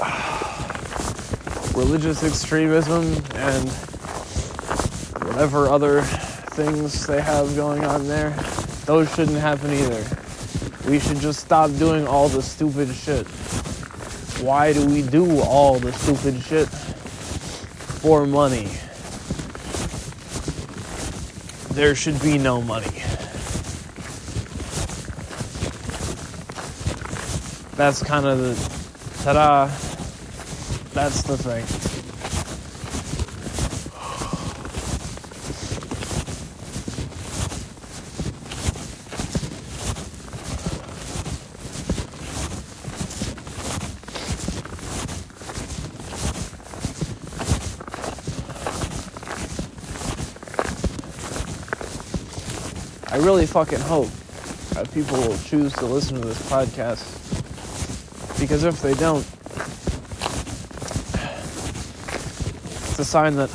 [1.76, 3.68] religious extremism and
[5.28, 8.30] whatever other things they have going on there,
[8.86, 10.18] those shouldn't happen either.
[10.88, 13.26] We should just stop doing all the stupid shit.
[14.40, 16.66] Why do we do all the stupid shit?
[18.00, 18.68] For money.
[21.74, 23.02] There should be no money.
[27.76, 29.66] That's kind of the ta da.
[30.94, 31.87] That's the thing.
[53.48, 54.10] Fucking hope
[54.74, 57.02] that people will choose to listen to this podcast.
[58.38, 59.26] Because if they don't,
[62.90, 63.50] it's a sign that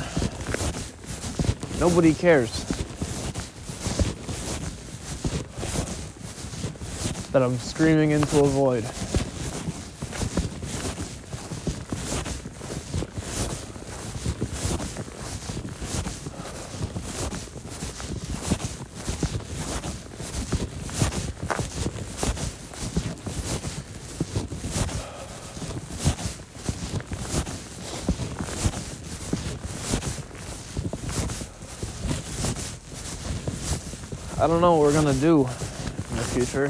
[1.78, 2.64] nobody cares.
[7.30, 8.84] That I'm screaming into a void.
[34.44, 36.68] I don't know what we're gonna do in the future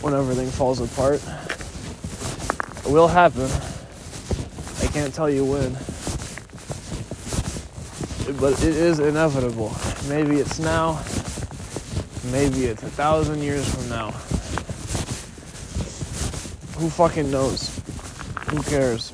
[0.00, 1.22] when everything falls apart.
[2.86, 3.50] It will happen.
[4.80, 5.74] I can't tell you when.
[8.40, 9.76] But it is inevitable.
[10.08, 11.02] Maybe it's now,
[12.32, 14.12] maybe it's a thousand years from now.
[16.80, 17.78] Who fucking knows?
[18.48, 19.10] Who cares?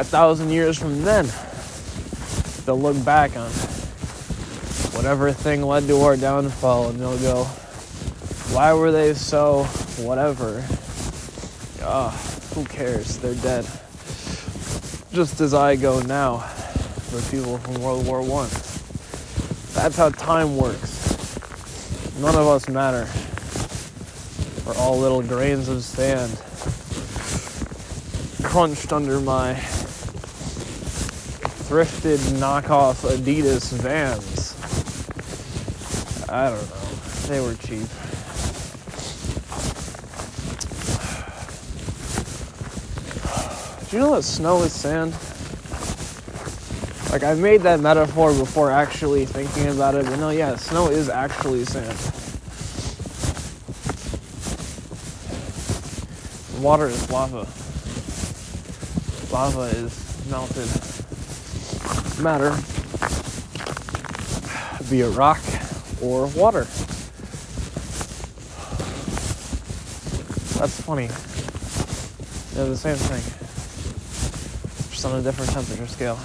[0.00, 1.26] A thousand years from then,
[2.64, 3.50] they'll look back on
[5.06, 7.44] whatever thing led to our downfall, and they'll go,
[8.52, 9.62] why were they so
[10.02, 10.64] whatever?
[11.80, 12.10] Ah,
[12.56, 13.16] who cares?
[13.18, 13.64] They're dead.
[15.12, 18.48] Just as I go now for people from World War One.
[19.74, 21.38] That's how time works.
[22.18, 23.08] None of us matter.
[24.66, 26.32] We're all little grains of sand
[28.50, 29.54] crunched under my
[31.68, 34.35] thrifted knockoff Adidas vans.
[36.36, 36.76] I don't know.
[37.28, 37.88] They were cheap.
[43.88, 45.12] Do you know that snow is sand?
[47.10, 51.08] Like I made that metaphor before actually thinking about it, but no, yeah, snow is
[51.08, 51.96] actually sand.
[56.62, 57.48] Water is lava.
[59.32, 60.68] Lava is melted
[62.22, 62.56] matter
[64.90, 65.40] Be a rock
[66.02, 66.66] or water.
[70.58, 71.08] That's funny.
[72.54, 73.22] They're the same thing,
[74.90, 76.18] just on a different temperature scale.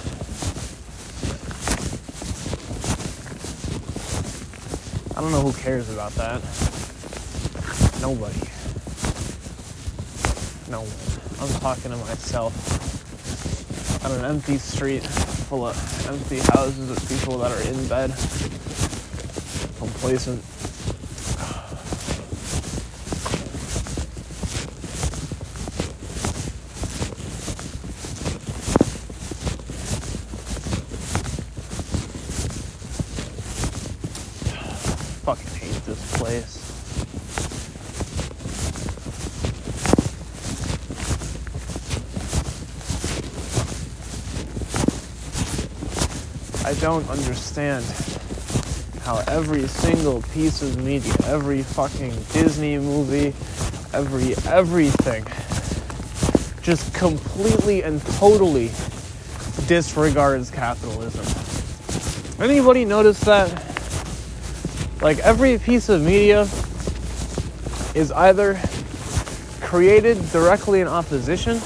[5.14, 6.40] I don't know who cares about that.
[8.00, 8.40] Nobody.
[10.70, 11.48] No one.
[11.48, 12.52] I'm talking to myself
[14.04, 18.10] on an empty street full of empty houses of people that are in bed,
[20.02, 20.42] complacent.
[35.22, 36.58] Fucking hate this place.
[46.66, 48.11] I don't understand
[49.12, 53.34] how every single piece of media, every fucking Disney movie,
[53.92, 55.22] every everything
[56.62, 58.70] just completely and totally
[59.66, 61.26] disregards capitalism.
[62.42, 63.50] Anybody notice that?
[65.02, 66.48] Like every piece of media
[67.94, 68.58] is either
[69.60, 71.60] created directly in opposition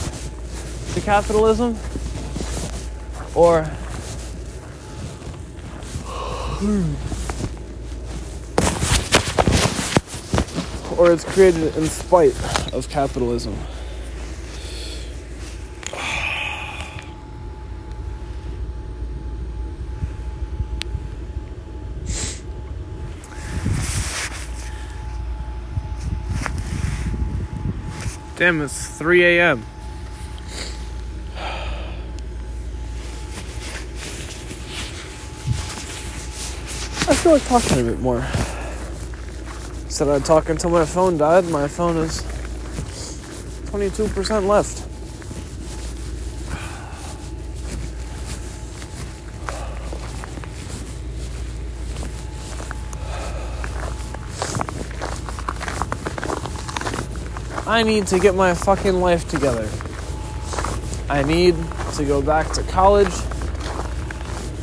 [0.94, 1.78] to capitalism
[3.36, 3.70] or
[11.06, 12.34] or it's created in spite
[12.72, 13.56] of capitalism.
[28.34, 29.64] Damn, it's 3 a.m.
[37.08, 38.26] I feel like talking a bit more.
[39.96, 41.46] Said I'd talk until my phone died.
[41.46, 42.20] My phone is
[43.70, 44.82] 22% left.
[57.66, 59.66] I need to get my fucking life together.
[61.08, 61.54] I need
[61.94, 63.14] to go back to college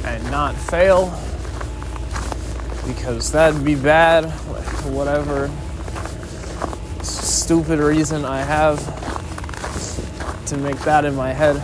[0.06, 1.06] and not fail
[2.86, 4.32] because that'd be bad
[4.94, 5.50] whatever
[7.04, 8.80] stupid reason I have
[10.48, 11.62] to make that in my head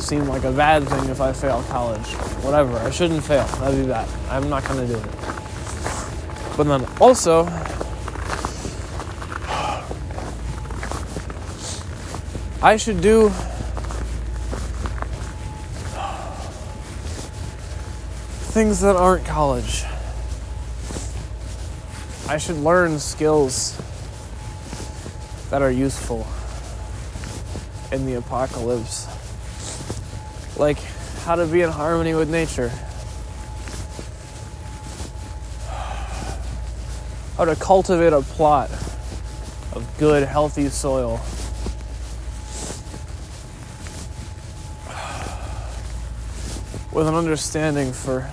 [0.00, 2.06] seem like a bad thing if I fail college.
[2.42, 3.44] Whatever, I shouldn't fail.
[3.58, 4.08] That'd be bad.
[4.30, 5.10] I'm not gonna do it.
[6.56, 7.44] But then also,
[12.62, 13.28] I should do
[18.50, 19.84] things that aren't college.
[22.28, 23.74] I should learn skills
[25.48, 26.26] that are useful
[27.90, 29.08] in the apocalypse.
[30.58, 30.78] Like
[31.24, 32.68] how to be in harmony with nature.
[37.38, 38.70] How to cultivate a plot
[39.72, 41.20] of good, healthy soil.
[46.92, 48.28] With an understanding for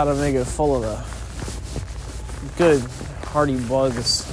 [0.00, 2.80] how to make it full of the good,
[3.28, 4.24] hardy bugs.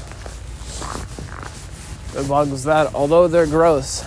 [2.14, 4.06] The bugs that, although they're gross,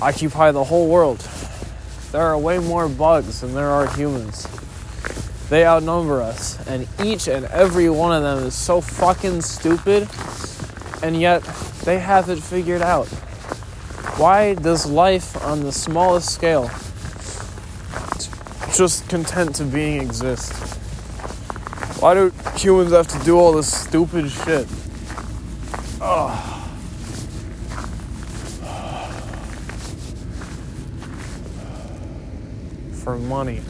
[0.00, 1.18] occupy the whole world.
[2.12, 4.46] There are way more bugs than there are humans.
[5.48, 10.08] They outnumber us, and each and every one of them is so fucking stupid,
[11.02, 11.42] and yet
[11.84, 13.08] they have it figured out.
[14.16, 16.70] Why does life on the smallest scale
[18.82, 20.52] just content to being exist?
[22.02, 24.66] Why do humans have to do all this stupid shit?
[26.00, 26.58] Ugh.
[33.04, 33.60] For money.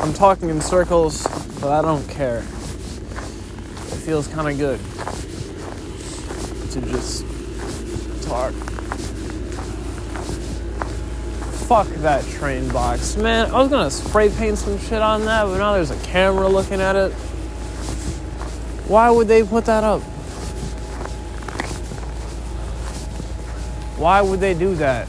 [0.00, 1.26] I'm talking in circles,
[1.60, 2.42] but I don't care.
[4.06, 4.78] Feels kind of good
[6.70, 7.24] to just
[8.24, 8.52] talk.
[11.66, 13.16] Fuck that train box.
[13.16, 16.46] Man, I was gonna spray paint some shit on that, but now there's a camera
[16.46, 17.10] looking at it.
[18.86, 20.02] Why would they put that up?
[23.98, 25.08] Why would they do that?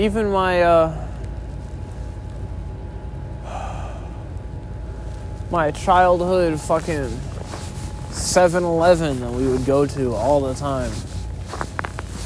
[0.00, 1.08] Even my uh
[5.50, 7.10] my childhood fucking
[8.08, 10.90] 7-Eleven that we would go to all the time.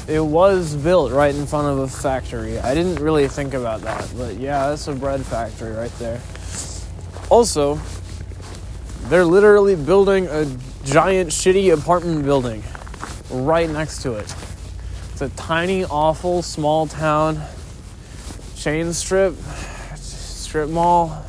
[0.07, 2.59] It was built right in front of a factory.
[2.59, 6.21] I didn't really think about that, but yeah, that's a bread factory right there.
[7.29, 7.77] Also,
[9.09, 10.45] they're literally building a
[10.85, 12.63] giant shitty apartment building
[13.29, 14.33] right next to it.
[15.11, 17.41] It's a tiny, awful, small town
[18.65, 19.35] chain strip,
[19.93, 21.23] strip mall,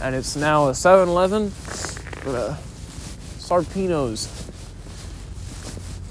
[0.00, 1.44] and it's now a 7 Eleven
[2.24, 2.56] with a
[3.36, 4.26] Sarpino's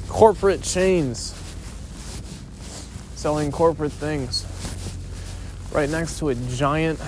[0.08, 1.34] corporate chains
[3.16, 4.46] selling corporate things
[5.72, 7.00] right next to a giant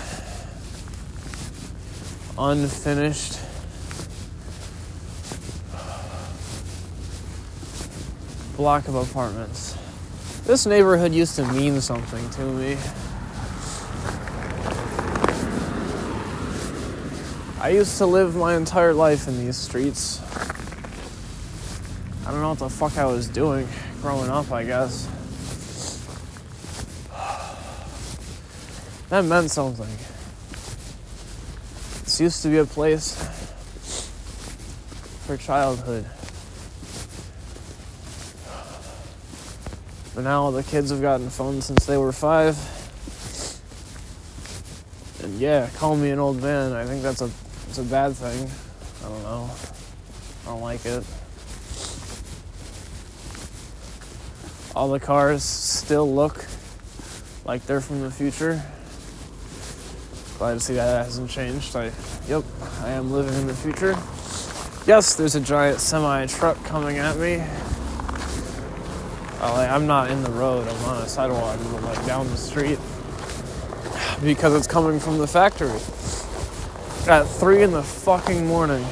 [2.40, 3.40] unfinished
[8.58, 9.78] block of apartments.
[10.46, 12.78] This neighborhood used to mean something to me.
[17.60, 20.20] I used to live my entire life in these streets.
[22.26, 23.68] I don't know what the fuck I was doing
[24.02, 25.08] growing up, I guess.
[29.10, 29.94] That meant something.
[32.04, 33.14] This used to be a place
[35.28, 36.06] for childhood.
[40.14, 42.58] But now the kids have gotten phones since they were five.
[45.24, 46.74] And yeah, call me an old man.
[46.74, 47.30] I think that's a
[47.70, 48.50] it's a bad thing.
[49.06, 49.50] I don't know.
[50.44, 51.06] I don't like it.
[54.76, 56.46] All the cars still look
[57.46, 58.62] like they're from the future.
[60.38, 61.76] Glad to see that hasn't changed.
[61.76, 61.92] I,
[62.28, 62.44] yep,
[62.82, 63.96] I am living in the future.
[64.88, 67.44] Yes, there's a giant semi truck coming at me.
[69.42, 70.68] Uh, like, I'm not in the road.
[70.68, 72.78] I'm on a sidewalk, but like down the street
[74.24, 75.72] because it's coming from the factory
[77.12, 78.86] at three in the fucking morning.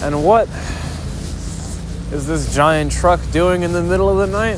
[0.00, 0.48] And what
[2.28, 4.56] is this giant truck doing in the middle of the night?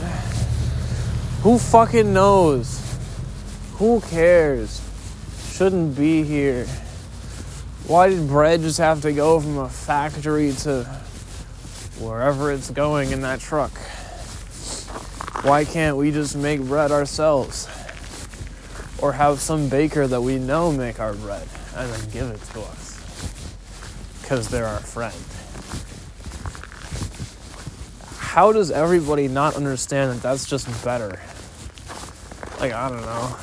[1.43, 2.81] Who fucking knows?
[3.75, 4.81] Who cares?
[5.53, 6.65] shouldn't be here.
[7.87, 10.85] Why did bread just have to go from a factory to
[11.99, 13.73] wherever it's going in that truck?
[15.43, 17.69] Why can't we just make bread ourselves?
[19.03, 21.47] Or have some baker that we know make our bread
[21.77, 22.97] and then give it to us?
[24.23, 25.15] Because they're our friend.
[28.39, 31.21] How does everybody not understand that that's just better?
[32.61, 33.37] Like, I don't know.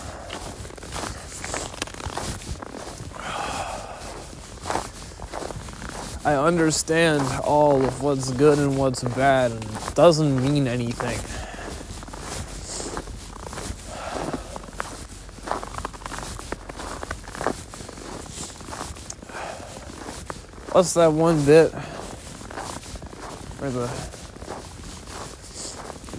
[6.23, 11.19] I understand all of what's good and what's bad, and it doesn't mean anything.
[20.71, 21.73] What's that one bit
[23.59, 24.14] where the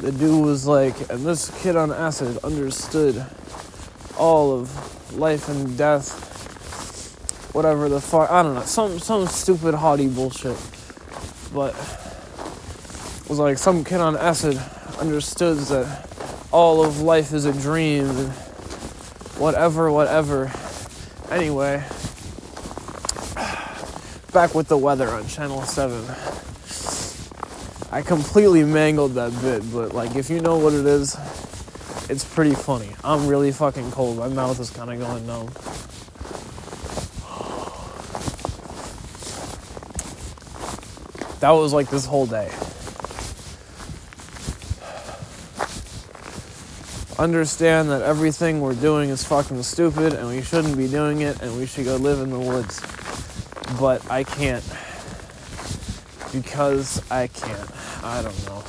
[0.00, 3.24] the dude was like, and this kid on acid understood
[4.18, 8.30] all of life and death, whatever the fuck.
[8.30, 10.56] I don't know, some some stupid haughty bullshit.
[11.54, 11.74] But
[13.22, 14.60] it was like some kid on acid
[14.98, 16.08] understood that
[16.52, 18.32] all of life is a dream and
[19.38, 20.52] whatever, whatever.
[21.30, 21.82] Anyway,
[24.32, 26.45] back with the weather on Channel 7.
[27.96, 31.16] I completely mangled that bit, but like if you know what it is,
[32.10, 32.90] it's pretty funny.
[33.02, 34.18] I'm really fucking cold.
[34.18, 35.46] My mouth is kind of going numb.
[41.40, 42.50] That was like this whole day.
[47.18, 51.56] Understand that everything we're doing is fucking stupid and we shouldn't be doing it and
[51.56, 52.78] we should go live in the woods.
[53.80, 54.62] But I can't.
[56.42, 57.70] Because I can't.
[58.04, 58.62] I don't know.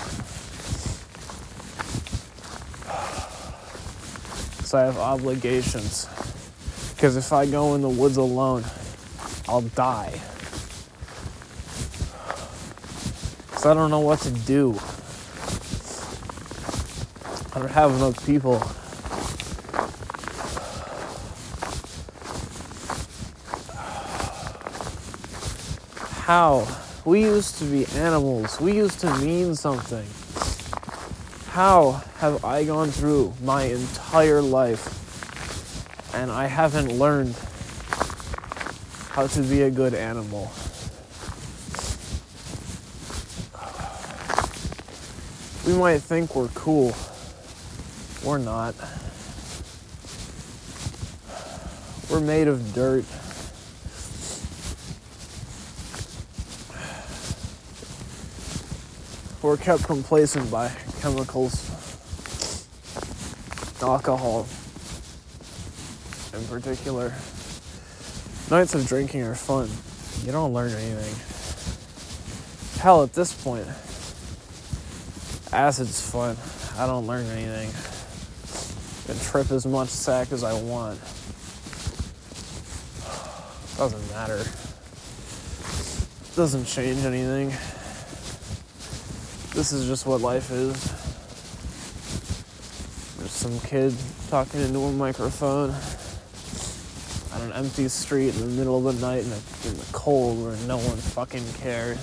[4.63, 6.07] So I have obligations.
[6.95, 8.63] Because if I go in the woods alone,
[9.47, 10.19] I'll die.
[13.57, 14.79] So I don't know what to do.
[17.53, 18.59] I don't have enough people.
[26.23, 26.86] How?
[27.07, 28.59] We used to be animals.
[28.59, 30.05] We used to mean something.
[31.53, 34.83] How have I gone through my entire life
[36.13, 37.33] and I haven't learned
[39.11, 40.51] how to be a good animal?
[45.65, 46.93] We might think we're cool.
[48.21, 48.75] We're not.
[52.09, 53.05] We're made of dirt.
[59.41, 61.69] We're kept complacent by chemicals,
[63.83, 64.47] alcohol
[66.33, 67.13] in particular.
[68.49, 69.69] Nights of drinking are fun.
[70.25, 71.13] You don't learn anything.
[72.81, 73.67] Hell, at this point,
[75.53, 76.35] acid's fun.
[76.77, 77.69] I don't learn anything.
[77.69, 80.99] I Can trip as much sack as I want.
[83.77, 84.43] Doesn't matter.
[86.35, 87.53] Doesn't change anything.
[89.57, 90.71] This is just what life is.
[93.17, 93.91] There's some kid
[94.29, 95.71] talking into a microphone
[97.33, 100.43] on an empty street in the middle of the night in the, in the cold
[100.43, 101.97] where no one fucking cares.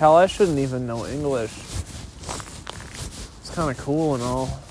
[0.00, 1.56] Hell, I shouldn't even know English.
[3.38, 4.65] It's kind of cool and all.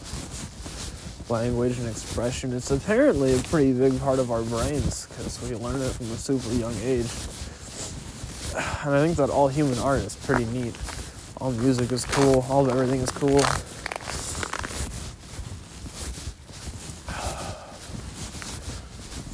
[1.27, 2.53] Language and expression.
[2.53, 6.17] It's apparently a pretty big part of our brains because we learn it from a
[6.17, 7.09] super young age.
[8.85, 10.75] And I think that all human art is pretty neat.
[11.41, 12.45] All music is cool.
[12.47, 13.41] All everything is cool.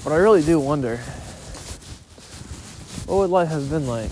[0.03, 0.97] But I really do wonder
[3.05, 4.11] what would life have been like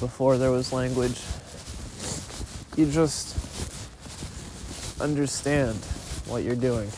[0.00, 1.20] before there was language?
[2.76, 3.36] You just
[5.00, 5.78] understand
[6.26, 6.88] what you're doing,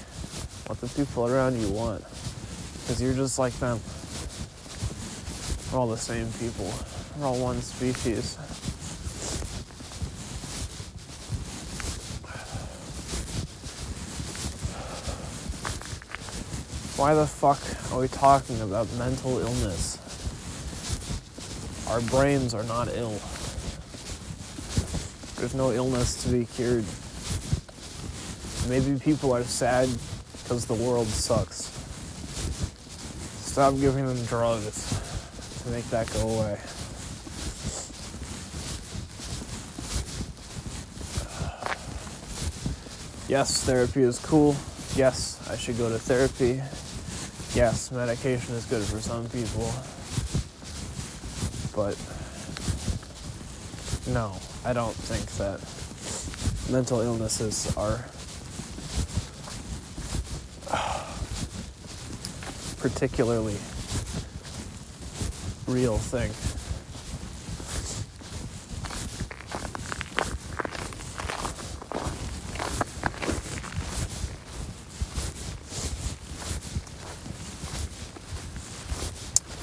[0.67, 2.03] what the people around you want,
[2.81, 3.81] because you're just like them.
[5.73, 6.73] We're all the same people.
[7.17, 8.37] We're all one species.
[16.97, 17.61] Why the fuck
[17.93, 19.99] are we talking about mental illness?
[21.89, 23.19] Our brains are not ill.
[25.37, 26.85] There's no illness to be cured.
[28.69, 29.89] Maybe people are sad
[30.43, 31.71] because the world sucks.
[33.45, 34.89] Stop giving them drugs
[35.63, 36.59] to make that go away.
[43.29, 44.57] Yes, therapy is cool.
[44.97, 46.63] Yes, I should go to therapy.
[47.55, 49.73] Yes, medication is good for some people.
[51.75, 51.97] But
[54.13, 55.61] no, I don't think that
[56.73, 58.05] mental illnesses are
[62.85, 63.57] particularly
[65.67, 66.29] real thing.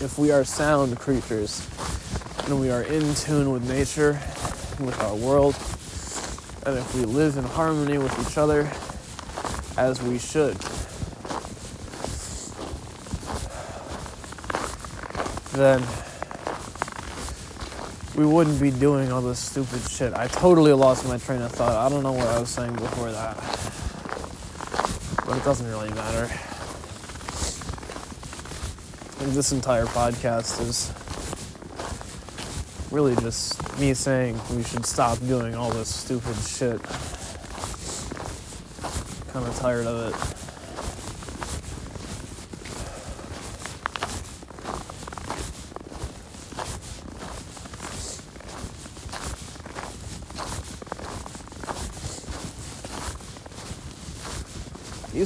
[0.03, 1.63] If we are sound creatures
[2.45, 4.13] and we are in tune with nature,
[4.83, 5.53] with our world,
[6.65, 8.71] and if we live in harmony with each other
[9.77, 10.57] as we should,
[15.53, 15.81] then
[18.15, 20.13] we wouldn't be doing all this stupid shit.
[20.13, 21.75] I totally lost my train of thought.
[21.75, 23.35] I don't know what I was saying before that.
[25.25, 26.29] But it doesn't really matter.
[29.21, 30.91] And this entire podcast is
[32.91, 36.81] really just me saying we should stop doing all this stupid shit.
[39.31, 40.40] Kind of tired of it.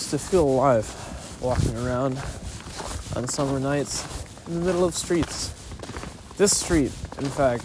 [0.05, 0.85] Used to feel alive
[1.41, 2.15] walking around
[3.15, 4.05] on summer nights
[4.45, 5.51] in the middle of streets.
[6.37, 7.63] This street, in fact,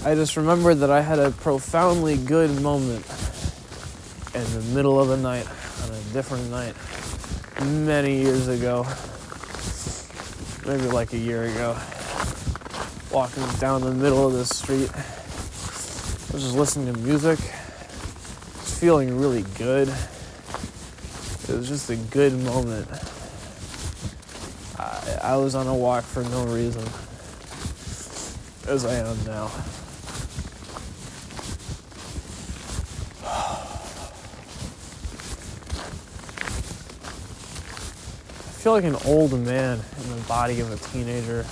[0.06, 3.04] I just remember that I had a profoundly good moment
[4.34, 5.46] in the middle of the night
[5.84, 6.74] on a different night
[7.84, 8.86] many years ago,
[10.64, 11.76] maybe like a year ago,
[13.10, 14.90] walking down the middle of the street
[16.32, 19.86] I was just listening to music, just feeling really good.
[19.86, 22.88] It was just a good moment.
[24.78, 26.80] I, I was on a walk for no reason,
[28.66, 29.50] as I am now.
[38.48, 41.44] I feel like an old man in the body of a teenager.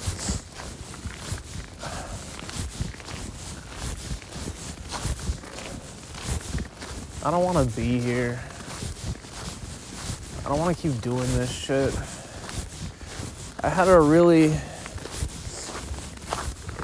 [7.23, 8.41] I don't want to be here.
[10.39, 11.95] I don't want to keep doing this shit.
[13.63, 14.55] I had a really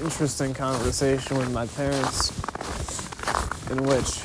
[0.04, 2.32] interesting conversation with my parents
[3.70, 4.20] in which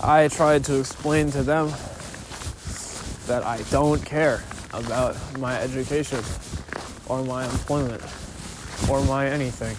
[0.00, 1.72] I tried to explain to them
[3.26, 6.22] that I don't care about my education
[7.08, 8.02] or my employment
[8.88, 9.76] or my anything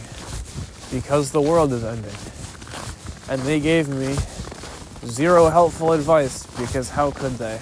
[0.91, 2.15] because the world is ending.
[3.29, 4.15] And they gave me
[5.05, 7.59] zero helpful advice because how could they?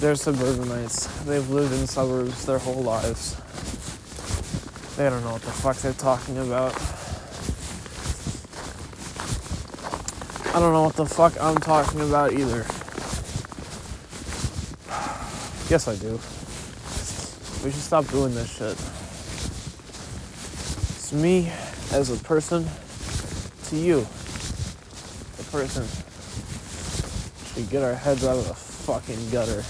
[0.00, 1.06] They're suburbanites.
[1.24, 3.36] They've lived in suburbs their whole lives.
[4.96, 6.74] They don't know what the fuck they're talking about.
[10.54, 12.66] I don't know what the fuck I'm talking about either.
[15.70, 16.20] Yes, I do.
[17.64, 18.76] We should stop doing this shit.
[20.96, 21.50] It's me
[21.92, 22.64] as a person
[23.64, 24.00] to you,
[25.36, 25.86] the person.
[27.54, 29.62] We get our heads out of the fucking gutter.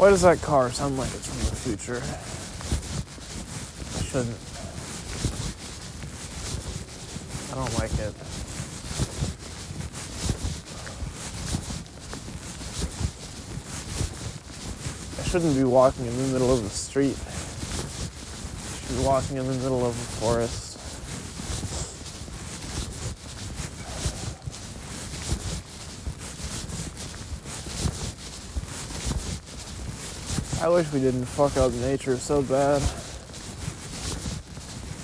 [0.00, 2.00] Why does that car sound like it's from the future?
[3.98, 4.34] I shouldn't.
[7.52, 8.14] I don't like it.
[15.18, 17.18] I shouldn't be walking in the middle of the street.
[17.20, 20.69] I should be walking in the middle of a forest.
[30.62, 32.82] I wish we didn't fuck up nature so bad.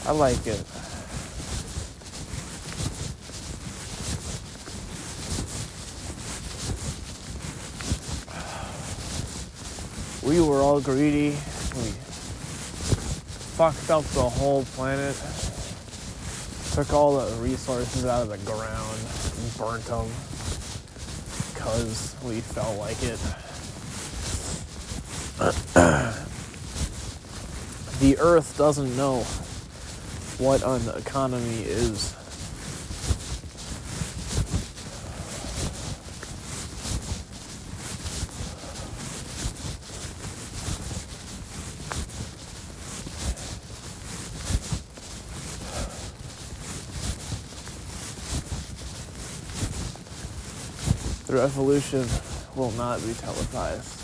[0.06, 0.62] I like it.
[10.22, 11.30] We were all greedy.
[11.30, 11.88] We
[13.56, 15.16] fucked up the whole planet.
[16.74, 18.98] Took all the resources out of the ground,
[19.56, 20.06] burnt them,
[21.54, 23.18] because we felt like it.
[28.00, 29.20] the earth doesn't know
[30.38, 32.14] what an economy is.
[51.26, 52.06] The revolution
[52.54, 53.95] will not be televised.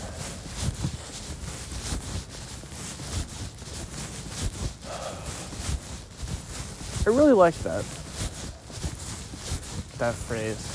[7.05, 7.83] I really like that.
[9.97, 10.69] That phrase.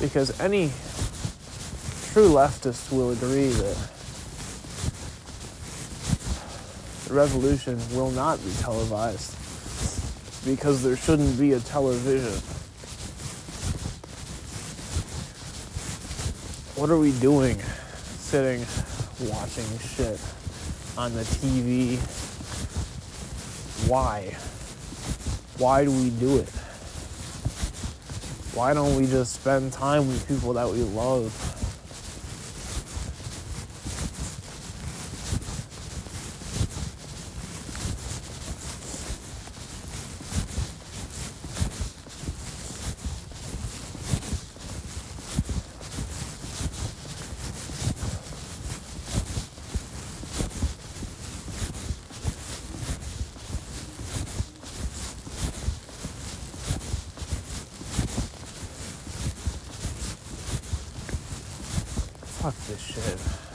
[0.00, 0.72] Because any
[2.12, 3.76] true leftist will agree that
[7.06, 9.36] the revolution will not be televised
[10.44, 12.32] because there shouldn't be a television.
[16.74, 17.60] What are we doing
[18.18, 18.66] sitting
[19.28, 20.18] watching shit?
[20.98, 21.96] On the TV.
[23.88, 24.36] Why?
[25.56, 26.48] Why do we do it?
[28.52, 31.47] Why don't we just spend time with people that we love?
[62.50, 63.47] Fuck this.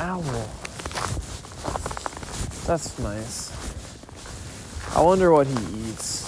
[0.00, 0.22] Owl.
[2.66, 3.52] That's nice.
[4.96, 6.26] I wonder what he eats.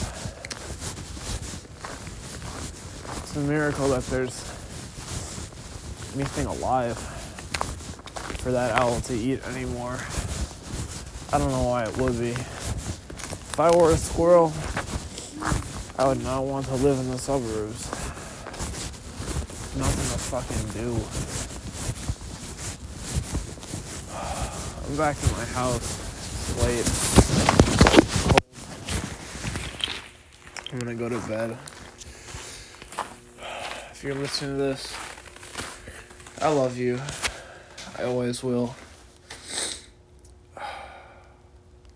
[3.23, 4.44] It's a miracle that there's
[6.15, 6.99] anything alive
[8.43, 9.99] for that owl to eat anymore.
[11.32, 12.32] I don't know why it would be.
[12.32, 14.53] If I were a squirrel,
[15.99, 17.89] I would not want to live in the suburbs.
[19.78, 21.31] Nothing to fucking do.
[24.93, 25.81] I'm back in my house.
[26.51, 26.85] It's late.
[30.70, 31.56] I'm gonna go to bed.
[33.93, 34.94] If you're listening to this,
[36.43, 37.01] I love you.
[37.98, 38.74] I always will.